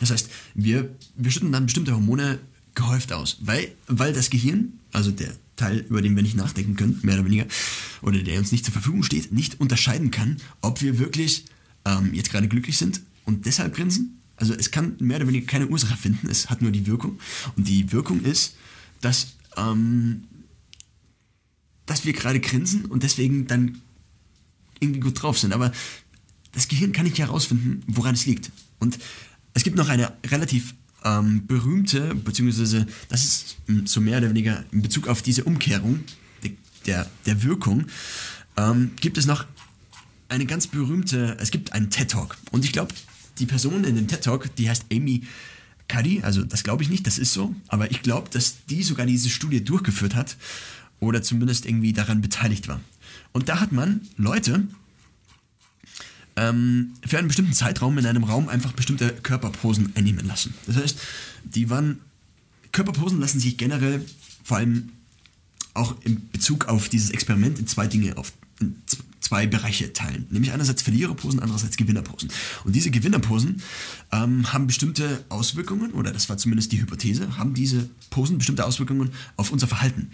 [0.00, 2.38] Das heißt, wir, wir schütten dann bestimmte Hormone
[2.74, 6.98] gehäuft aus, weil, weil das Gehirn, also der Teil, über den wir nicht nachdenken können,
[7.00, 7.46] mehr oder weniger,
[8.02, 11.46] oder der uns nicht zur Verfügung steht, nicht unterscheiden kann, ob wir wirklich
[11.86, 14.20] ähm, jetzt gerade glücklich sind und deshalb grinsen.
[14.36, 17.18] Also es kann mehr oder weniger keine Ursache finden, es hat nur die Wirkung.
[17.56, 18.56] Und die Wirkung ist,
[19.00, 20.24] dass, ähm,
[21.88, 23.80] dass wir gerade grinsen und deswegen dann
[24.78, 25.52] irgendwie gut drauf sind.
[25.52, 25.72] Aber
[26.52, 28.52] das Gehirn kann nicht herausfinden, woran es liegt.
[28.78, 28.98] Und
[29.54, 30.74] es gibt noch eine relativ
[31.04, 36.04] ähm, berühmte, beziehungsweise das ist so mehr oder weniger in Bezug auf diese Umkehrung
[36.86, 37.86] der, der Wirkung,
[38.56, 39.46] ähm, gibt es noch
[40.28, 42.36] eine ganz berühmte, es gibt einen TED-Talk.
[42.50, 42.94] Und ich glaube,
[43.38, 45.22] die Person in dem TED-Talk, die heißt Amy
[45.88, 49.06] Cuddy, also das glaube ich nicht, das ist so, aber ich glaube, dass die sogar
[49.06, 50.36] diese Studie durchgeführt hat
[51.00, 52.80] oder zumindest irgendwie daran beteiligt war.
[53.32, 54.66] Und da hat man Leute
[56.36, 60.54] ähm, für einen bestimmten Zeitraum in einem Raum einfach bestimmte Körperposen einnehmen lassen.
[60.66, 60.98] Das heißt,
[61.44, 62.00] die waren,
[62.72, 64.04] Körperposen lassen sich generell
[64.44, 64.90] vor allem
[65.74, 68.32] auch in Bezug auf dieses Experiment in zwei Dinge auf,
[69.20, 70.26] zwei Bereiche teilen.
[70.30, 72.30] Nämlich einerseits Verliererposen, andererseits Gewinnerposen.
[72.64, 73.62] Und diese Gewinnerposen
[74.12, 79.10] ähm, haben bestimmte Auswirkungen, oder das war zumindest die Hypothese, haben diese Posen bestimmte Auswirkungen
[79.36, 80.10] auf unser Verhalten.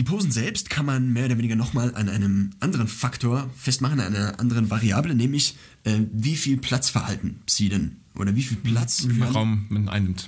[0.00, 4.16] Die Posen selbst kann man mehr oder weniger nochmal an einem anderen Faktor festmachen, an
[4.16, 9.02] einer anderen Variable, nämlich äh, wie viel Platz verhalten sie denn oder wie viel Platz
[9.04, 10.26] Wie viel man- Raum man einnimmt.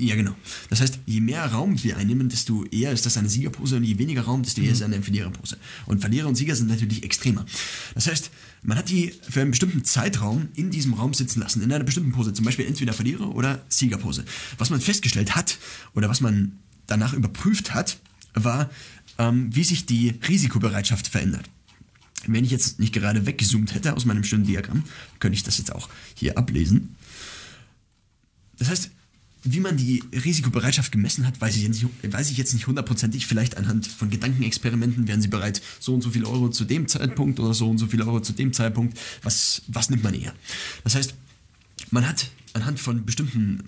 [0.00, 0.34] ja, genau.
[0.70, 3.96] Das heißt, je mehr Raum wir einnehmen, desto eher ist das eine Siegerpose und je
[3.96, 5.56] weniger Raum, desto eher ist es eine Verliererpose.
[5.86, 7.46] Und Verlierer und Sieger sind natürlich extremer.
[7.94, 8.32] Das heißt,
[8.64, 12.10] man hat die für einen bestimmten Zeitraum in diesem Raum sitzen lassen, in einer bestimmten
[12.10, 14.24] Pose, zum Beispiel entweder Verlierer- oder Siegerpose.
[14.58, 15.58] Was man festgestellt hat
[15.94, 16.58] oder was man
[16.88, 17.98] danach überprüft hat,
[18.34, 18.70] war,
[19.18, 21.48] ähm, wie sich die Risikobereitschaft verändert.
[22.26, 24.84] Wenn ich jetzt nicht gerade weggezoomt hätte aus meinem schönen Diagramm,
[25.18, 26.96] könnte ich das jetzt auch hier ablesen.
[28.58, 28.90] Das heißt,
[29.44, 33.26] wie man die Risikobereitschaft gemessen hat, weiß ich jetzt nicht, weiß ich jetzt nicht hundertprozentig.
[33.26, 37.40] Vielleicht anhand von Gedankenexperimenten wären sie bereit, so und so viel Euro zu dem Zeitpunkt
[37.40, 38.96] oder so und so viel Euro zu dem Zeitpunkt.
[39.22, 40.32] Was, was nimmt man eher?
[40.84, 41.14] Das heißt,
[41.90, 43.64] man hat anhand von bestimmten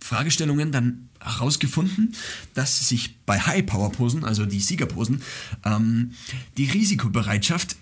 [0.00, 2.14] Fragestellungen dann herausgefunden,
[2.54, 5.22] dass sich bei High-Power-Posen, also die Siegerposen,
[5.64, 6.12] ähm,
[6.56, 7.76] die Risikobereitschaft,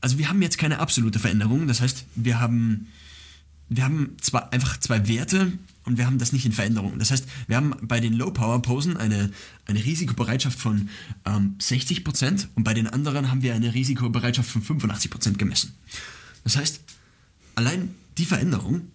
[0.00, 2.88] also wir haben jetzt keine absolute Veränderung, das heißt, wir haben
[3.68, 5.52] wir haben zwar einfach zwei Werte
[5.84, 6.98] und wir haben das nicht in Veränderung.
[6.98, 9.30] Das heißt, wir haben bei den Low-Power-Posen eine,
[9.66, 10.88] eine Risikobereitschaft von
[11.26, 15.74] ähm, 60% und bei den anderen haben wir eine Risikobereitschaft von 85% gemessen.
[16.44, 16.80] Das heißt,
[17.54, 18.90] allein die Veränderung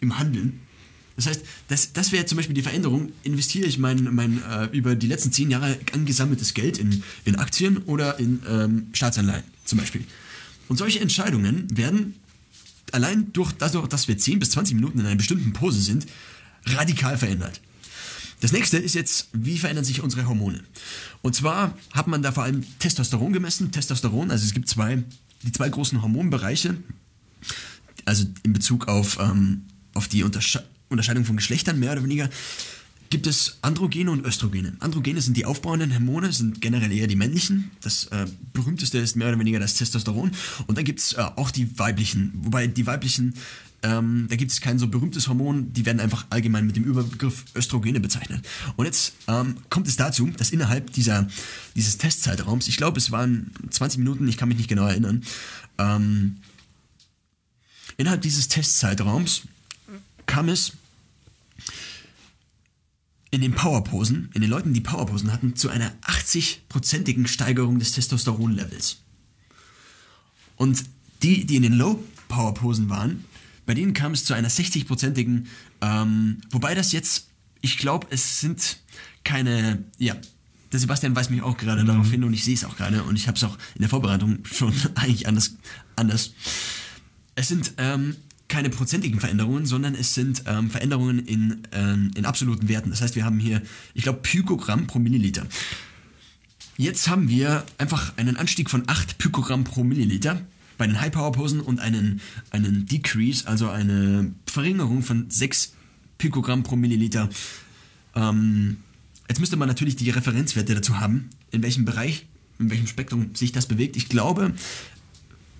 [0.00, 0.60] im Handeln,
[1.16, 4.96] das heißt, das, das wäre zum Beispiel die Veränderung, investiere ich mein, mein äh, über
[4.96, 10.04] die letzten zehn Jahre angesammeltes Geld in, in Aktien oder in ähm, Staatsanleihen zum Beispiel.
[10.68, 12.14] Und solche Entscheidungen werden
[12.92, 16.06] allein durch das, dass wir 10 bis 20 Minuten in einer bestimmten Pose sind,
[16.66, 17.60] radikal verändert.
[18.40, 20.62] Das nächste ist jetzt, wie verändern sich unsere Hormone?
[21.22, 23.72] Und zwar hat man da vor allem Testosteron gemessen.
[23.72, 25.02] Testosteron, also es gibt zwei,
[25.42, 26.76] die zwei großen Hormonbereiche,
[28.04, 32.30] also in Bezug auf, ähm, auf die Untersche Unterscheidung von Geschlechtern mehr oder weniger,
[33.14, 34.76] gibt es Androgene und Östrogene.
[34.80, 37.70] Androgene sind die aufbauenden Hormone, sind generell eher die männlichen.
[37.80, 40.32] Das äh, berühmteste ist mehr oder weniger das Testosteron.
[40.66, 43.34] Und dann gibt es äh, auch die weiblichen, wobei die weiblichen,
[43.84, 47.44] ähm, da gibt es kein so berühmtes Hormon, die werden einfach allgemein mit dem Überbegriff
[47.54, 48.44] Östrogene bezeichnet.
[48.74, 51.28] Und jetzt ähm, kommt es dazu, dass innerhalb dieser,
[51.76, 55.22] dieses Testzeitraums, ich glaube es waren 20 Minuten, ich kann mich nicht genau erinnern,
[55.78, 56.38] ähm,
[57.96, 59.42] innerhalb dieses Testzeitraums
[60.26, 60.72] kam es
[63.34, 68.98] in den Powerposen, in den Leuten, die Powerposen hatten, zu einer 80-prozentigen Steigerung des Testosteronlevels.
[70.56, 70.84] Und
[71.22, 73.24] die, die in den Low-Power-Posen waren,
[73.66, 75.46] bei denen kam es zu einer 60-prozentigen,
[75.80, 77.28] ähm, wobei das jetzt,
[77.60, 78.78] ich glaube, es sind
[79.24, 80.14] keine, ja,
[80.70, 83.16] der Sebastian weist mich auch gerade darauf hin und ich sehe es auch gerade und
[83.16, 85.56] ich habe es auch in der Vorbereitung schon eigentlich anders.
[85.96, 86.34] anders.
[87.34, 88.16] Es sind ähm,
[88.54, 92.90] keine prozentigen Veränderungen, sondern es sind ähm, Veränderungen in, ähm, in absoluten Werten.
[92.90, 93.60] Das heißt, wir haben hier,
[93.94, 95.44] ich glaube, Pykogramm pro Milliliter.
[96.76, 100.40] Jetzt haben wir einfach einen Anstieg von 8 Pykogramm pro Milliliter
[100.78, 105.74] bei den High-Power-Posen und einen, einen Decrease, also eine Verringerung von 6
[106.18, 107.28] Pykogramm pro Milliliter.
[108.14, 108.76] Ähm,
[109.28, 112.26] jetzt müsste man natürlich die Referenzwerte dazu haben, in welchem Bereich,
[112.60, 113.96] in welchem Spektrum sich das bewegt.
[113.96, 114.52] Ich glaube,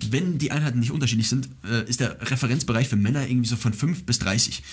[0.09, 3.73] wenn die Einheiten nicht unterschiedlich sind, äh, ist der Referenzbereich für Männer irgendwie so von
[3.73, 4.63] 5 bis 30.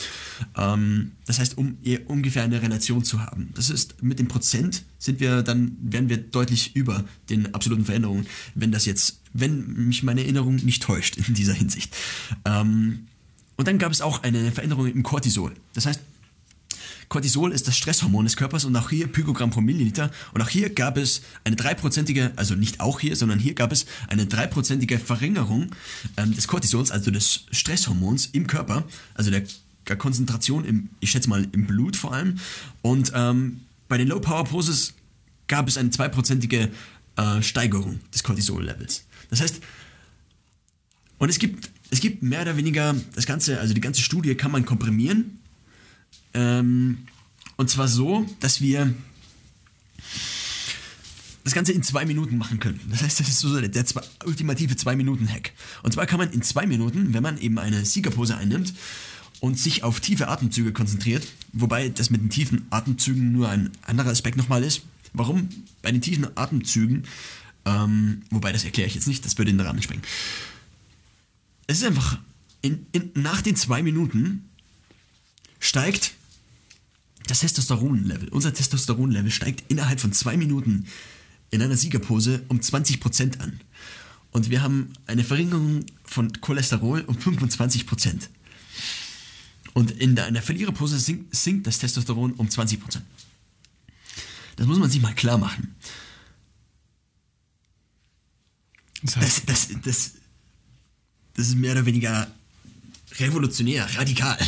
[0.56, 3.50] Ähm, das heißt, um ungefähr eine Relation zu haben.
[3.54, 8.26] Das ist mit dem Prozent sind wir dann, werden wir deutlich über den absoluten Veränderungen,
[8.54, 11.94] wenn das jetzt, wenn mich meine Erinnerung nicht täuscht in dieser Hinsicht.
[12.44, 13.06] Ähm,
[13.56, 15.52] und dann gab es auch eine Veränderung im Cortisol.
[15.74, 16.00] Das heißt,
[17.12, 20.10] Cortisol ist das Stresshormon des Körpers und auch hier Pykogramm pro Milliliter.
[20.32, 23.84] Und auch hier gab es eine dreiprozentige, also nicht auch hier, sondern hier gab es
[24.08, 25.72] eine dreiprozentige Verringerung
[26.16, 29.42] ähm, des Cortisols, also des Stresshormons im Körper, also der,
[29.88, 32.38] der Konzentration, im, ich schätze mal im Blut vor allem.
[32.80, 34.94] Und ähm, bei den Low-Power-Poses
[35.48, 36.70] gab es eine zweiprozentige
[37.16, 39.04] äh, Steigerung des Cortisol-Levels.
[39.28, 39.60] Das heißt,
[41.18, 44.50] und es gibt, es gibt mehr oder weniger das Ganze, also die ganze Studie kann
[44.50, 45.41] man komprimieren.
[46.34, 47.06] Ähm,
[47.56, 48.94] und zwar so, dass wir
[51.44, 52.80] das Ganze in zwei Minuten machen können.
[52.88, 55.52] Das heißt, das ist so der, der zwei, ultimative zwei-Minuten-Hack.
[55.82, 58.74] Und zwar kann man in zwei Minuten, wenn man eben eine Siegerpose einnimmt
[59.40, 64.10] und sich auf tiefe Atemzüge konzentriert, wobei das mit den tiefen Atemzügen nur ein anderer
[64.10, 64.82] Aspekt nochmal ist.
[65.14, 65.48] Warum?
[65.82, 67.04] Bei den tiefen Atemzügen,
[67.64, 70.04] ähm, wobei das erkläre ich jetzt nicht, das würde in den Rahmen sprengen.
[71.66, 72.18] Es ist einfach,
[72.60, 74.48] in, in, nach den zwei Minuten
[75.58, 76.12] steigt
[77.26, 78.28] das Testosteronlevel.
[78.28, 80.86] Unser Testosteronlevel steigt innerhalb von zwei Minuten
[81.50, 83.60] in einer Siegerpose um 20% an.
[84.32, 88.28] Und wir haben eine Verringerung von Cholesterol um 25%.
[89.74, 92.78] Und in der, in der Verliererpose sinkt, sinkt das Testosteron um 20%.
[94.56, 95.74] Das muss man sich mal klar machen.
[99.02, 100.12] Das heißt, Das, das, das,
[101.34, 102.30] das ist mehr oder weniger
[103.18, 104.38] revolutionär, radikal.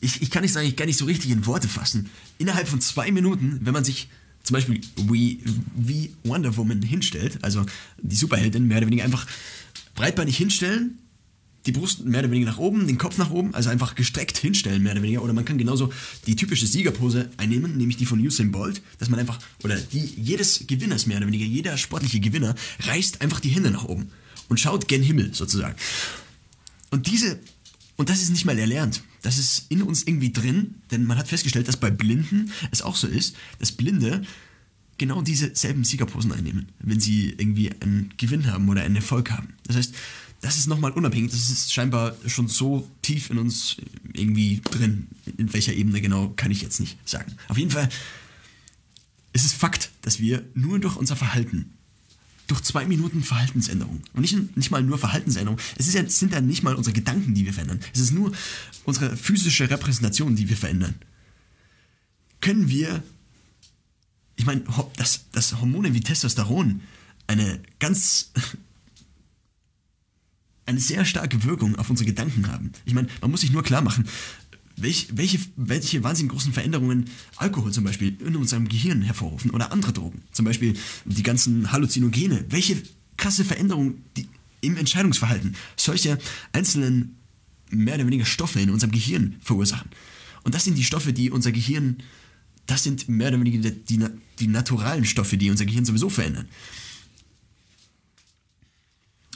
[0.00, 2.10] Ich, ich kann nicht sagen, ich kann nicht so richtig in Worte fassen.
[2.38, 4.08] Innerhalb von zwei Minuten, wenn man sich
[4.42, 5.40] zum Beispiel wie,
[5.76, 7.66] wie Wonder Woman hinstellt, also
[8.00, 9.26] die Superheldin mehr oder weniger einfach
[9.94, 10.98] breitbeinig hinstellen,
[11.66, 14.82] die Brust mehr oder weniger nach oben, den Kopf nach oben, also einfach gestreckt hinstellen,
[14.82, 15.22] mehr oder weniger.
[15.22, 15.92] Oder man kann genauso
[16.26, 20.64] die typische Siegerpose einnehmen, nämlich die von Usain Bolt, dass man einfach, oder die jedes
[20.66, 22.54] Gewinners mehr oder weniger, jeder sportliche Gewinner
[22.86, 24.10] reißt einfach die Hände nach oben
[24.48, 25.76] und schaut gen Himmel sozusagen.
[26.90, 27.38] Und diese,
[27.96, 29.02] und das ist nicht mal erlernt.
[29.22, 32.96] Das ist in uns irgendwie drin, denn man hat festgestellt, dass bei Blinden es auch
[32.96, 34.22] so ist, dass Blinde
[34.98, 39.54] genau diese selben Siegerposen einnehmen, wenn sie irgendwie einen Gewinn haben oder einen Erfolg haben.
[39.64, 39.94] Das heißt,
[40.42, 43.76] das ist nochmal unabhängig, das ist scheinbar schon so tief in uns
[44.12, 45.08] irgendwie drin.
[45.36, 47.34] In welcher Ebene genau, kann ich jetzt nicht sagen.
[47.48, 47.88] Auf jeden Fall
[49.32, 51.72] ist es Fakt, dass wir nur durch unser Verhalten,
[52.50, 56.40] durch zwei Minuten Verhaltensänderung, und nicht, nicht mal nur Verhaltensänderung, es, ist ja, sind ja
[56.40, 58.32] nicht mal unsere Gedanken, die wir verändern, es ist nur
[58.84, 60.96] unsere physische Repräsentation, die wir verändern,
[62.40, 63.02] können wir
[64.40, 64.62] ich meine,
[64.96, 66.80] dass, dass Hormone wie Testosteron
[67.26, 68.32] eine ganz
[70.64, 72.72] eine sehr starke Wirkung auf unsere Gedanken haben.
[72.86, 74.08] Ich meine, man muss sich nur klar machen,
[74.82, 77.06] welch, welche, welche wahnsinnig großen Veränderungen
[77.36, 80.22] Alkohol zum Beispiel in unserem Gehirn hervorrufen oder andere Drogen.
[80.32, 80.74] Zum Beispiel
[81.04, 82.44] die ganzen Halluzinogene.
[82.48, 82.82] Welche
[83.16, 84.04] krasse Veränderungen
[84.60, 86.18] im Entscheidungsverhalten solche
[86.52, 87.16] einzelnen
[87.70, 89.90] mehr oder weniger Stoffe in unserem Gehirn verursachen.
[90.42, 91.98] Und das sind die Stoffe, die unser Gehirn,
[92.66, 94.06] das sind mehr oder weniger die, die,
[94.38, 96.48] die naturalen Stoffe, die unser Gehirn sowieso verändern.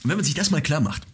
[0.03, 1.07] Und wenn man sich das mal klar macht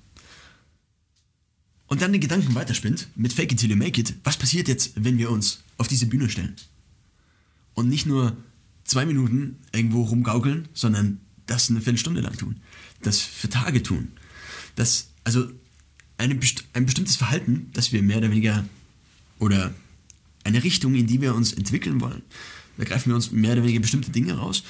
[1.91, 4.93] und dann den Gedanken weiterspinnt mit Fake it till you make it, was passiert jetzt,
[4.95, 6.55] wenn wir uns auf diese Bühne stellen?
[7.75, 8.37] Und nicht nur
[8.85, 12.61] zwei Minuten irgendwo rumgaukeln, sondern das eine Viertelstunde lang tun.
[13.03, 14.13] Das für Tage tun.
[14.77, 15.51] Das, also
[16.17, 16.39] eine,
[16.75, 18.65] ein bestimmtes Verhalten, das wir mehr oder weniger
[19.41, 19.75] oder
[20.45, 22.23] eine Richtung, in die wir uns entwickeln wollen.
[22.77, 24.63] Da greifen wir uns mehr oder weniger bestimmte Dinge raus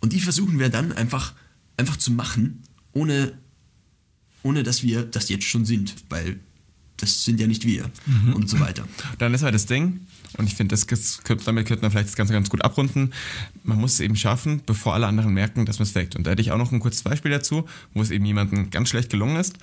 [0.00, 1.34] und die versuchen wir dann einfach,
[1.76, 3.38] einfach zu machen, ohne,
[4.42, 6.40] ohne dass wir das jetzt schon sind, weil
[7.04, 7.90] das sind ja nicht wir
[8.34, 8.86] und so weiter.
[9.18, 10.00] Dann ist halt das Ding,
[10.36, 10.76] und ich finde,
[11.44, 13.12] damit könnte man vielleicht das Ganze ganz gut abrunden.
[13.62, 16.16] Man muss es eben schaffen, bevor alle anderen merken, dass man es faked.
[16.16, 18.88] Und da hätte ich auch noch ein kurzes Beispiel dazu, wo es eben jemandem ganz
[18.88, 19.56] schlecht gelungen ist.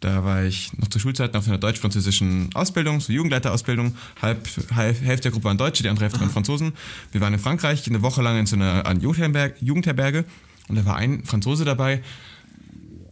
[0.00, 3.96] Da war ich noch zur Schulzeit auf einer deutsch-französischen Ausbildung, so Jugendleiterausbildung.
[4.20, 6.72] Halb, halb, Hälfte der Gruppe waren Deutsche, die andere Hälfte waren Franzosen.
[7.10, 10.24] Wir waren in Frankreich eine Woche lang in so einer an Jugendherberge, Jugendherberge
[10.68, 12.02] und da war ein Franzose dabei,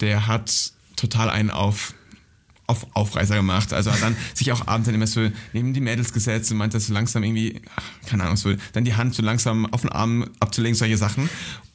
[0.00, 1.94] der hat total einen auf
[2.66, 3.72] auf Aufreißer gemacht.
[3.72, 6.78] Also hat dann sich auch abends dann immer so neben die Mädels gesetzt und meinte
[6.80, 10.28] so langsam irgendwie, ach, keine Ahnung, so dann die Hand so langsam auf den Arm
[10.40, 11.28] abzulegen, solche Sachen.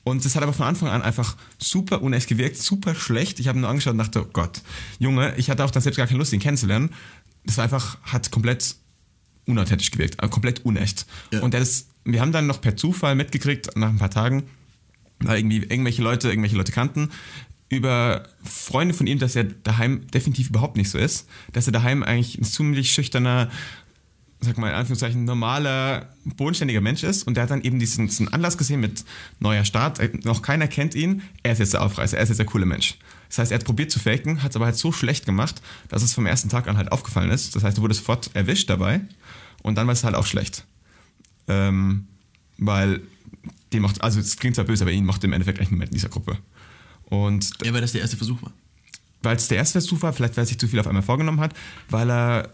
[0.03, 3.39] Und das hat aber von Anfang an einfach super unecht gewirkt, super schlecht.
[3.39, 4.61] Ich habe nur angeschaut und dachte, oh Gott,
[4.99, 6.89] Junge, ich hatte auch dann selbst gar keine Lust, ihn kennenzulernen.
[7.45, 8.75] Das war einfach, hat komplett
[9.45, 11.05] unauthentisch gewirkt, also komplett unecht.
[11.31, 11.41] Ja.
[11.41, 14.43] Und ist, wir haben dann noch per Zufall mitgekriegt, nach ein paar Tagen,
[15.19, 17.09] weil irgendwie irgendwelche Leute irgendwelche Leute kannten,
[17.71, 22.03] über Freunde von ihm, dass er daheim definitiv überhaupt nicht so ist, dass er daheim
[22.03, 23.49] eigentlich ein ziemlich schüchterner,
[24.41, 28.27] sag mal in Anführungszeichen, normaler, bodenständiger Mensch ist und der hat dann eben diesen, diesen
[28.33, 29.05] Anlass gesehen mit
[29.39, 32.39] neuer Start, äh, noch keiner kennt ihn, er ist jetzt der Aufreißer, er ist jetzt
[32.39, 32.97] der coole Mensch.
[33.29, 36.03] Das heißt, er hat probiert zu faken, hat es aber halt so schlecht gemacht, dass
[36.03, 37.55] es vom ersten Tag an halt aufgefallen ist.
[37.55, 39.01] Das heißt, er wurde sofort erwischt dabei
[39.63, 40.65] und dann war es halt auch schlecht.
[41.47, 42.07] Ähm,
[42.57, 43.01] weil
[43.71, 45.95] den macht, also es klingt zwar böse, aber ihn macht im Endeffekt eigentlich niemand in
[45.95, 46.37] dieser Gruppe.
[47.11, 48.51] Und Ja, weil das der erste Versuch war.
[49.21, 51.39] weil es der erste Versuch war, vielleicht weil er sich zu viel auf einmal vorgenommen
[51.41, 51.53] hat,
[51.89, 52.49] weil er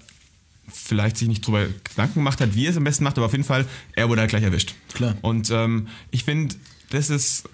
[0.67, 3.31] vielleicht sich nicht drüber Gedanken gemacht hat, wie er es am besten macht, aber auf
[3.31, 4.73] jeden Fall, er wurde halt gleich erwischt.
[4.93, 5.15] Klar.
[5.21, 6.55] Und ähm, ich finde,
[6.89, 7.47] das ist,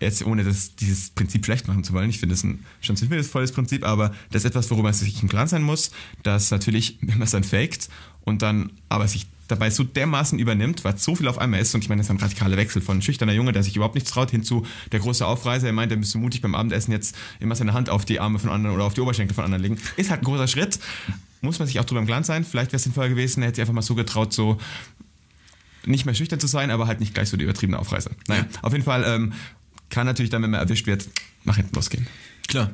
[0.00, 3.26] jetzt ohne das, dieses Prinzip schlecht machen zu wollen, ich finde das ein schon ziemlich
[3.26, 5.90] volles Prinzip, aber das ist etwas, worüber man sich im Klaren sein muss,
[6.22, 7.88] dass natürlich, wenn man es dann faked
[8.22, 11.74] und dann aber sich dabei so dermaßen übernimmt, weil es so viel auf einmal ist
[11.74, 14.10] und ich meine, das ist ein radikaler Wechsel von schüchterner Junge, der sich überhaupt nichts
[14.10, 17.54] traut, hin zu der große Aufreißer, er meint, er müsste mutig beim Abendessen jetzt immer
[17.54, 19.78] seine Hand auf die Arme von anderen oder auf die Oberschenkel von anderen legen.
[19.96, 20.78] Ist halt ein großer Schritt,
[21.40, 22.44] muss man sich auch drüber im Klaren sein.
[22.44, 24.58] Vielleicht wäre es sinnvoller gewesen, er hätte sich einfach mal so getraut, so
[25.86, 28.10] nicht mehr schüchtern zu sein, aber halt nicht gleich so die übertriebene Aufreißer.
[28.28, 29.32] Naja, auf jeden Fall ähm,
[29.90, 31.08] kann natürlich dann, wenn man erwischt wird,
[31.44, 32.06] nach hinten losgehen.
[32.48, 32.70] Klar.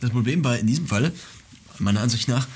[0.00, 1.12] Das Problem war in diesem Falle,
[1.78, 2.46] meiner Ansicht nach,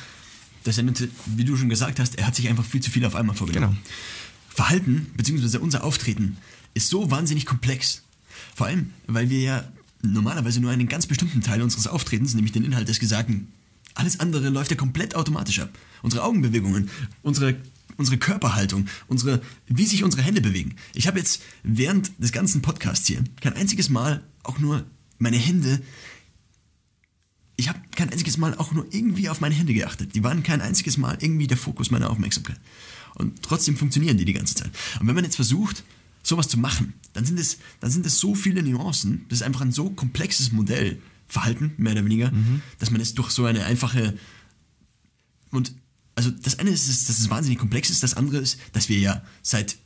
[0.66, 0.84] dass er,
[1.26, 3.78] wie du schon gesagt hast, er hat sich einfach viel zu viel auf einmal vorgenommen.
[3.82, 3.94] Genau.
[4.48, 6.38] Verhalten, beziehungsweise unser Auftreten,
[6.74, 8.02] ist so wahnsinnig komplex.
[8.54, 9.64] Vor allem, weil wir ja
[10.02, 13.48] normalerweise nur einen ganz bestimmten Teil unseres Auftretens, nämlich den Inhalt des Gesagten,
[13.94, 15.70] alles andere läuft ja komplett automatisch ab.
[16.02, 16.90] Unsere Augenbewegungen,
[17.22, 17.56] unsere,
[17.96, 20.76] unsere Körperhaltung, unsere, wie sich unsere Hände bewegen.
[20.94, 24.84] Ich habe jetzt während des ganzen Podcasts hier kein einziges Mal auch nur
[25.18, 25.80] meine Hände
[27.56, 30.14] ich habe kein einziges Mal auch nur irgendwie auf meine Hände geachtet.
[30.14, 32.60] Die waren kein einziges Mal irgendwie der Fokus meiner Aufmerksamkeit.
[33.14, 34.70] Und trotzdem funktionieren die die ganze Zeit.
[35.00, 35.84] Und wenn man jetzt versucht,
[36.22, 39.62] sowas zu machen, dann sind es, dann sind es so viele Nuancen, das ist einfach
[39.62, 42.30] ein so komplexes Modell, Verhalten, mehr oder weniger,
[42.78, 44.16] dass man es durch so eine einfache
[45.50, 45.74] und
[46.14, 49.22] also das eine ist, dass es wahnsinnig komplex ist, das andere ist, dass wir ja
[49.42, 49.76] seit,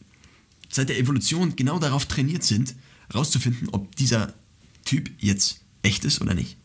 [0.69, 2.75] seit der Evolution genau darauf trainiert sind,
[3.11, 4.35] herauszufinden, ob dieser
[4.85, 6.57] Typ jetzt echt ist oder nicht.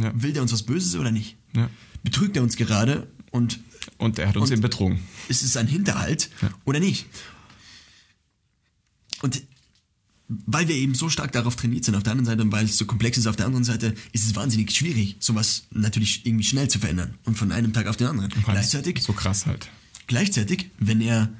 [0.00, 0.12] Ja.
[0.14, 1.36] Will der uns was Böses oder nicht?
[1.54, 1.68] Ja.
[2.02, 3.58] Betrügt er uns gerade und
[3.98, 5.00] Und er hat uns eben betrogen.
[5.28, 6.50] ist es ein Hinterhalt Ja.
[6.64, 7.06] oder nicht?
[9.22, 9.42] Und
[10.28, 12.76] weil wir eben so stark darauf trainiert sind auf der anderen Seite und weil es
[12.76, 16.68] so komplex ist auf der anderen Seite, ist es wahnsinnig schwierig, sowas natürlich irgendwie schnell
[16.68, 18.30] zu verändern und von einem Tag auf den anderen.
[18.44, 19.70] Gleichzeitig, So krass halt.
[20.06, 21.30] gleichzeitig, wenn er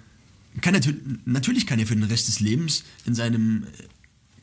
[0.62, 3.66] kann natürlich, natürlich kann er für den Rest des Lebens in seinem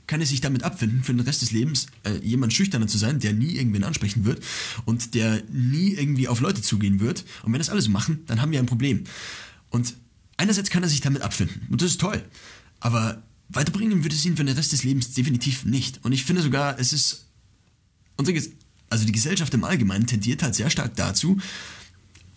[0.08, 3.20] kann er sich damit abfinden, für den Rest des Lebens äh, jemand schüchterner zu sein,
[3.20, 4.44] der nie irgendwen ansprechen wird
[4.86, 7.26] und der nie irgendwie auf Leute zugehen wird.
[7.44, 9.04] Und wenn das alle so machen, dann haben wir ein Problem.
[9.70, 9.96] Und
[10.38, 12.24] einerseits kann er sich damit abfinden und das ist toll,
[12.80, 16.04] aber weiterbringen würde es ihn für den Rest des Lebens definitiv nicht.
[16.04, 17.26] Und ich finde sogar, es ist
[18.90, 21.38] also die Gesellschaft im Allgemeinen tendiert halt sehr stark dazu,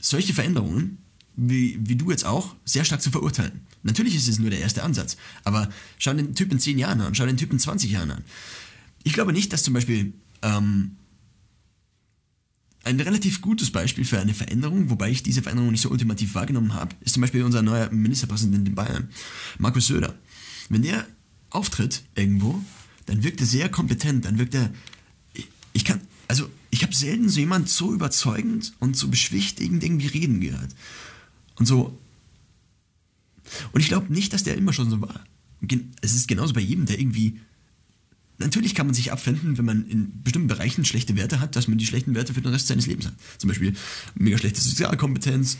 [0.00, 0.98] solche Veränderungen,
[1.38, 3.60] wie, wie du jetzt auch, sehr stark zu verurteilen.
[3.84, 7.14] Natürlich ist es nur der erste Ansatz, aber schau den Typ in 10 Jahren an,
[7.14, 8.24] schau den Typ in 20 Jahren an.
[9.04, 10.12] Ich glaube nicht, dass zum Beispiel
[10.42, 10.96] ähm,
[12.82, 16.74] ein relativ gutes Beispiel für eine Veränderung, wobei ich diese Veränderung nicht so ultimativ wahrgenommen
[16.74, 19.08] habe, ist zum Beispiel unser neuer Ministerpräsident in Bayern,
[19.58, 20.14] Markus Söder.
[20.68, 21.06] Wenn der
[21.50, 22.60] auftritt irgendwo,
[23.06, 24.70] dann wirkt er sehr kompetent, dann wirkt er,
[25.72, 30.40] ich kann, also ich habe selten so jemand so überzeugend und so beschwichtigend irgendwie reden
[30.40, 30.74] gehört.
[31.58, 31.98] Und so,
[33.72, 35.24] und ich glaube nicht, dass der immer schon so war.
[36.00, 37.40] Es ist genauso bei jedem, der irgendwie
[38.38, 41.76] Natürlich kann man sich abfinden, wenn man in bestimmten Bereichen schlechte Werte hat, dass man
[41.76, 43.14] die schlechten Werte für den Rest seines Lebens hat.
[43.38, 43.74] Zum Beispiel
[44.14, 45.58] mega schlechte Sozialkompetenz.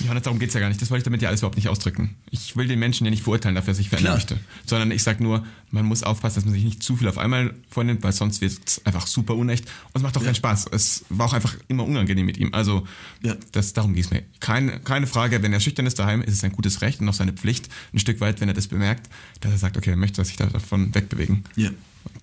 [0.00, 0.80] Johannes, darum geht es ja gar nicht.
[0.80, 2.16] Das wollte ich damit ja alles überhaupt nicht ausdrücken.
[2.30, 4.36] Ich will den Menschen ja nicht verurteilen, dafür, dass ich verändern Klar.
[4.38, 4.38] möchte.
[4.64, 7.54] Sondern ich sage nur, man muss aufpassen, dass man sich nicht zu viel auf einmal
[7.70, 9.66] vornimmt, weil sonst wird es einfach super unecht.
[9.92, 10.66] Und es macht auch keinen Spaß.
[10.72, 12.54] Es war auch einfach immer unangenehm mit ihm.
[12.54, 12.86] Also,
[13.22, 13.36] Ja.
[13.52, 14.22] das, darum ging es mir.
[14.40, 17.14] Keine, keine Frage, wenn er schüchtern ist daheim, ist es ein gutes Recht und auch
[17.14, 19.10] seine Pflicht, ein Stück weit, wenn er das bemerkt,
[19.40, 21.44] dass er sagt, okay, er möchte sich davon wegbewegen.
[21.56, 21.70] Ja.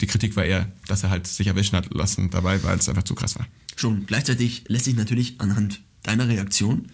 [0.02, 3.04] Die Kritik war eher, dass er halt sich erwischen hat lassen dabei, weil es einfach
[3.04, 3.48] zu krass war.
[3.76, 4.06] Schon.
[4.06, 6.90] Gleichzeitig lässt sich natürlich anhand deiner Reaktion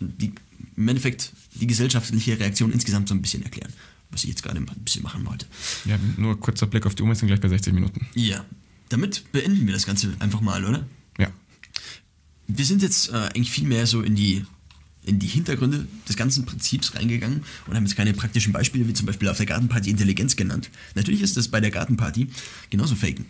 [0.00, 0.32] die,
[0.76, 3.72] im Endeffekt die gesellschaftliche Reaktion insgesamt so ein bisschen erklären,
[4.10, 5.46] was ich jetzt gerade ein bisschen machen wollte.
[5.84, 8.06] Ja, nur kurzer Blick auf die Uhr, wir sind gleich bei 60 Minuten.
[8.14, 8.44] Ja.
[8.88, 10.86] Damit beenden wir das Ganze einfach mal, oder?
[11.18, 11.28] Ja.
[12.46, 14.44] Wir sind jetzt äh, eigentlich viel mehr so in die,
[15.06, 19.06] in die Hintergründe des ganzen Prinzips reingegangen und haben jetzt keine praktischen Beispiele, wie zum
[19.06, 20.70] Beispiel auf der Gartenparty Intelligenz genannt.
[20.94, 22.28] Natürlich ist das bei der Gartenparty
[22.70, 23.24] genauso Faken.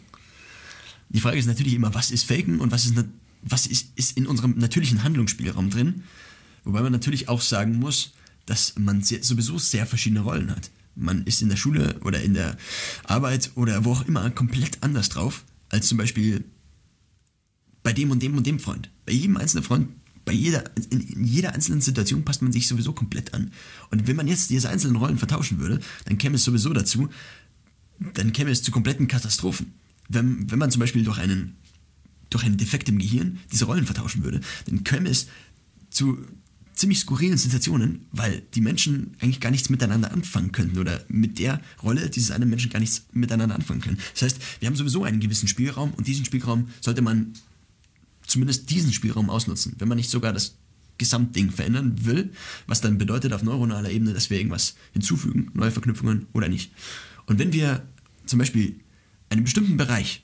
[1.09, 2.95] Die Frage ist natürlich immer, was ist Faken und was ist,
[3.43, 6.03] was ist, ist in unserem natürlichen Handlungsspielraum drin?
[6.65, 8.13] Wobei man natürlich auch sagen muss,
[8.47, 10.71] dass man sehr, sowieso sehr verschiedene Rollen hat.
[10.95, 12.57] Man ist in der Schule oder in der
[13.05, 16.45] Arbeit oder wo auch immer komplett anders drauf, als zum Beispiel
[17.83, 18.91] bei dem und dem und dem Freund.
[19.05, 19.89] Bei jedem einzelnen Freund,
[20.27, 23.53] bei jeder, in, jeder einzelnen Situation passt man sich sowieso komplett an.
[23.91, 27.09] Und wenn man jetzt diese einzelnen Rollen vertauschen würde, dann käme es sowieso dazu,
[28.13, 29.73] dann käme es zu kompletten Katastrophen.
[30.09, 31.57] Wenn, wenn man zum Beispiel durch einen,
[32.29, 35.29] durch einen Defekt im Gehirn diese Rollen vertauschen würde, dann käme es
[35.91, 36.19] zu
[36.75, 41.63] ziemlich skurrilen Situationen, weil die Menschen eigentlich gar nichts miteinander anfangen könnten oder mit der
[41.83, 43.99] Rolle dieses einen Menschen gar nichts miteinander anfangen können.
[44.13, 47.33] Das heißt, wir haben sowieso einen gewissen Spielraum und diesen Spielraum sollte man
[48.27, 50.57] zumindest diesen Spielraum ausnutzen, wenn man nicht sogar das
[50.99, 52.33] Gesamtding verändern will,
[52.67, 56.73] was dann bedeutet auf neuronaler Ebene, dass wir irgendwas hinzufügen, neue Verknüpfungen oder nicht.
[57.27, 57.87] Und wenn wir
[58.25, 58.81] zum Beispiel
[59.29, 60.23] einen bestimmten Bereich,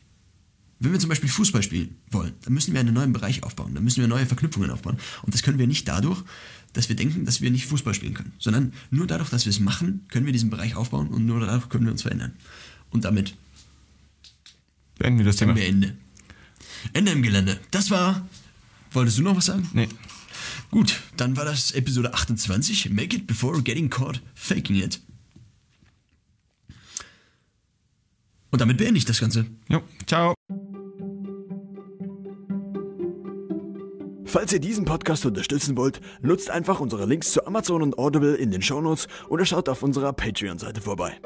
[0.79, 3.85] wenn wir zum Beispiel Fußball spielen wollen, dann müssen wir einen neuen Bereich aufbauen, dann
[3.85, 4.97] müssen wir neue Verknüpfungen aufbauen.
[5.23, 6.25] Und das können wir nicht dadurch,
[6.73, 9.61] dass wir denken, dass wir nicht Fußball spielen können, sondern nur dadurch, dass wir es
[9.61, 12.33] machen, können wir diesen Bereich aufbauen und nur dadurch können wir uns verändern.
[12.91, 13.35] Und damit
[14.99, 15.55] Beenden wir das Thema.
[15.55, 15.97] wir Ende.
[16.93, 17.59] Ende im Gelände.
[17.71, 18.29] Das war.
[18.93, 19.69] Wolltest du noch was sagen?
[19.73, 19.89] Nee.
[20.71, 22.91] Gut, dann war das Episode 28.
[22.91, 25.01] Make it before getting caught faking it.
[28.51, 29.47] Und damit beende ich das Ganze.
[29.69, 30.35] Jo, ciao.
[34.33, 38.51] Falls ihr diesen Podcast unterstützen wollt, nutzt einfach unsere Links zu Amazon und Audible in
[38.51, 41.21] den Shownotes oder schaut auf unserer Patreon-Seite vorbei.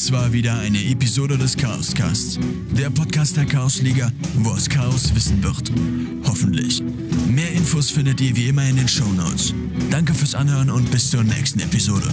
[0.00, 2.38] Das war wieder eine Episode des Chaoscasts.
[2.74, 5.70] Der Podcast der Chaosliga, wo aus Chaos Wissen wird.
[6.24, 6.82] Hoffentlich.
[7.28, 9.52] Mehr Infos findet ihr wie immer in den Shownotes.
[9.90, 12.08] Danke fürs Anhören und bis zur nächsten Episode.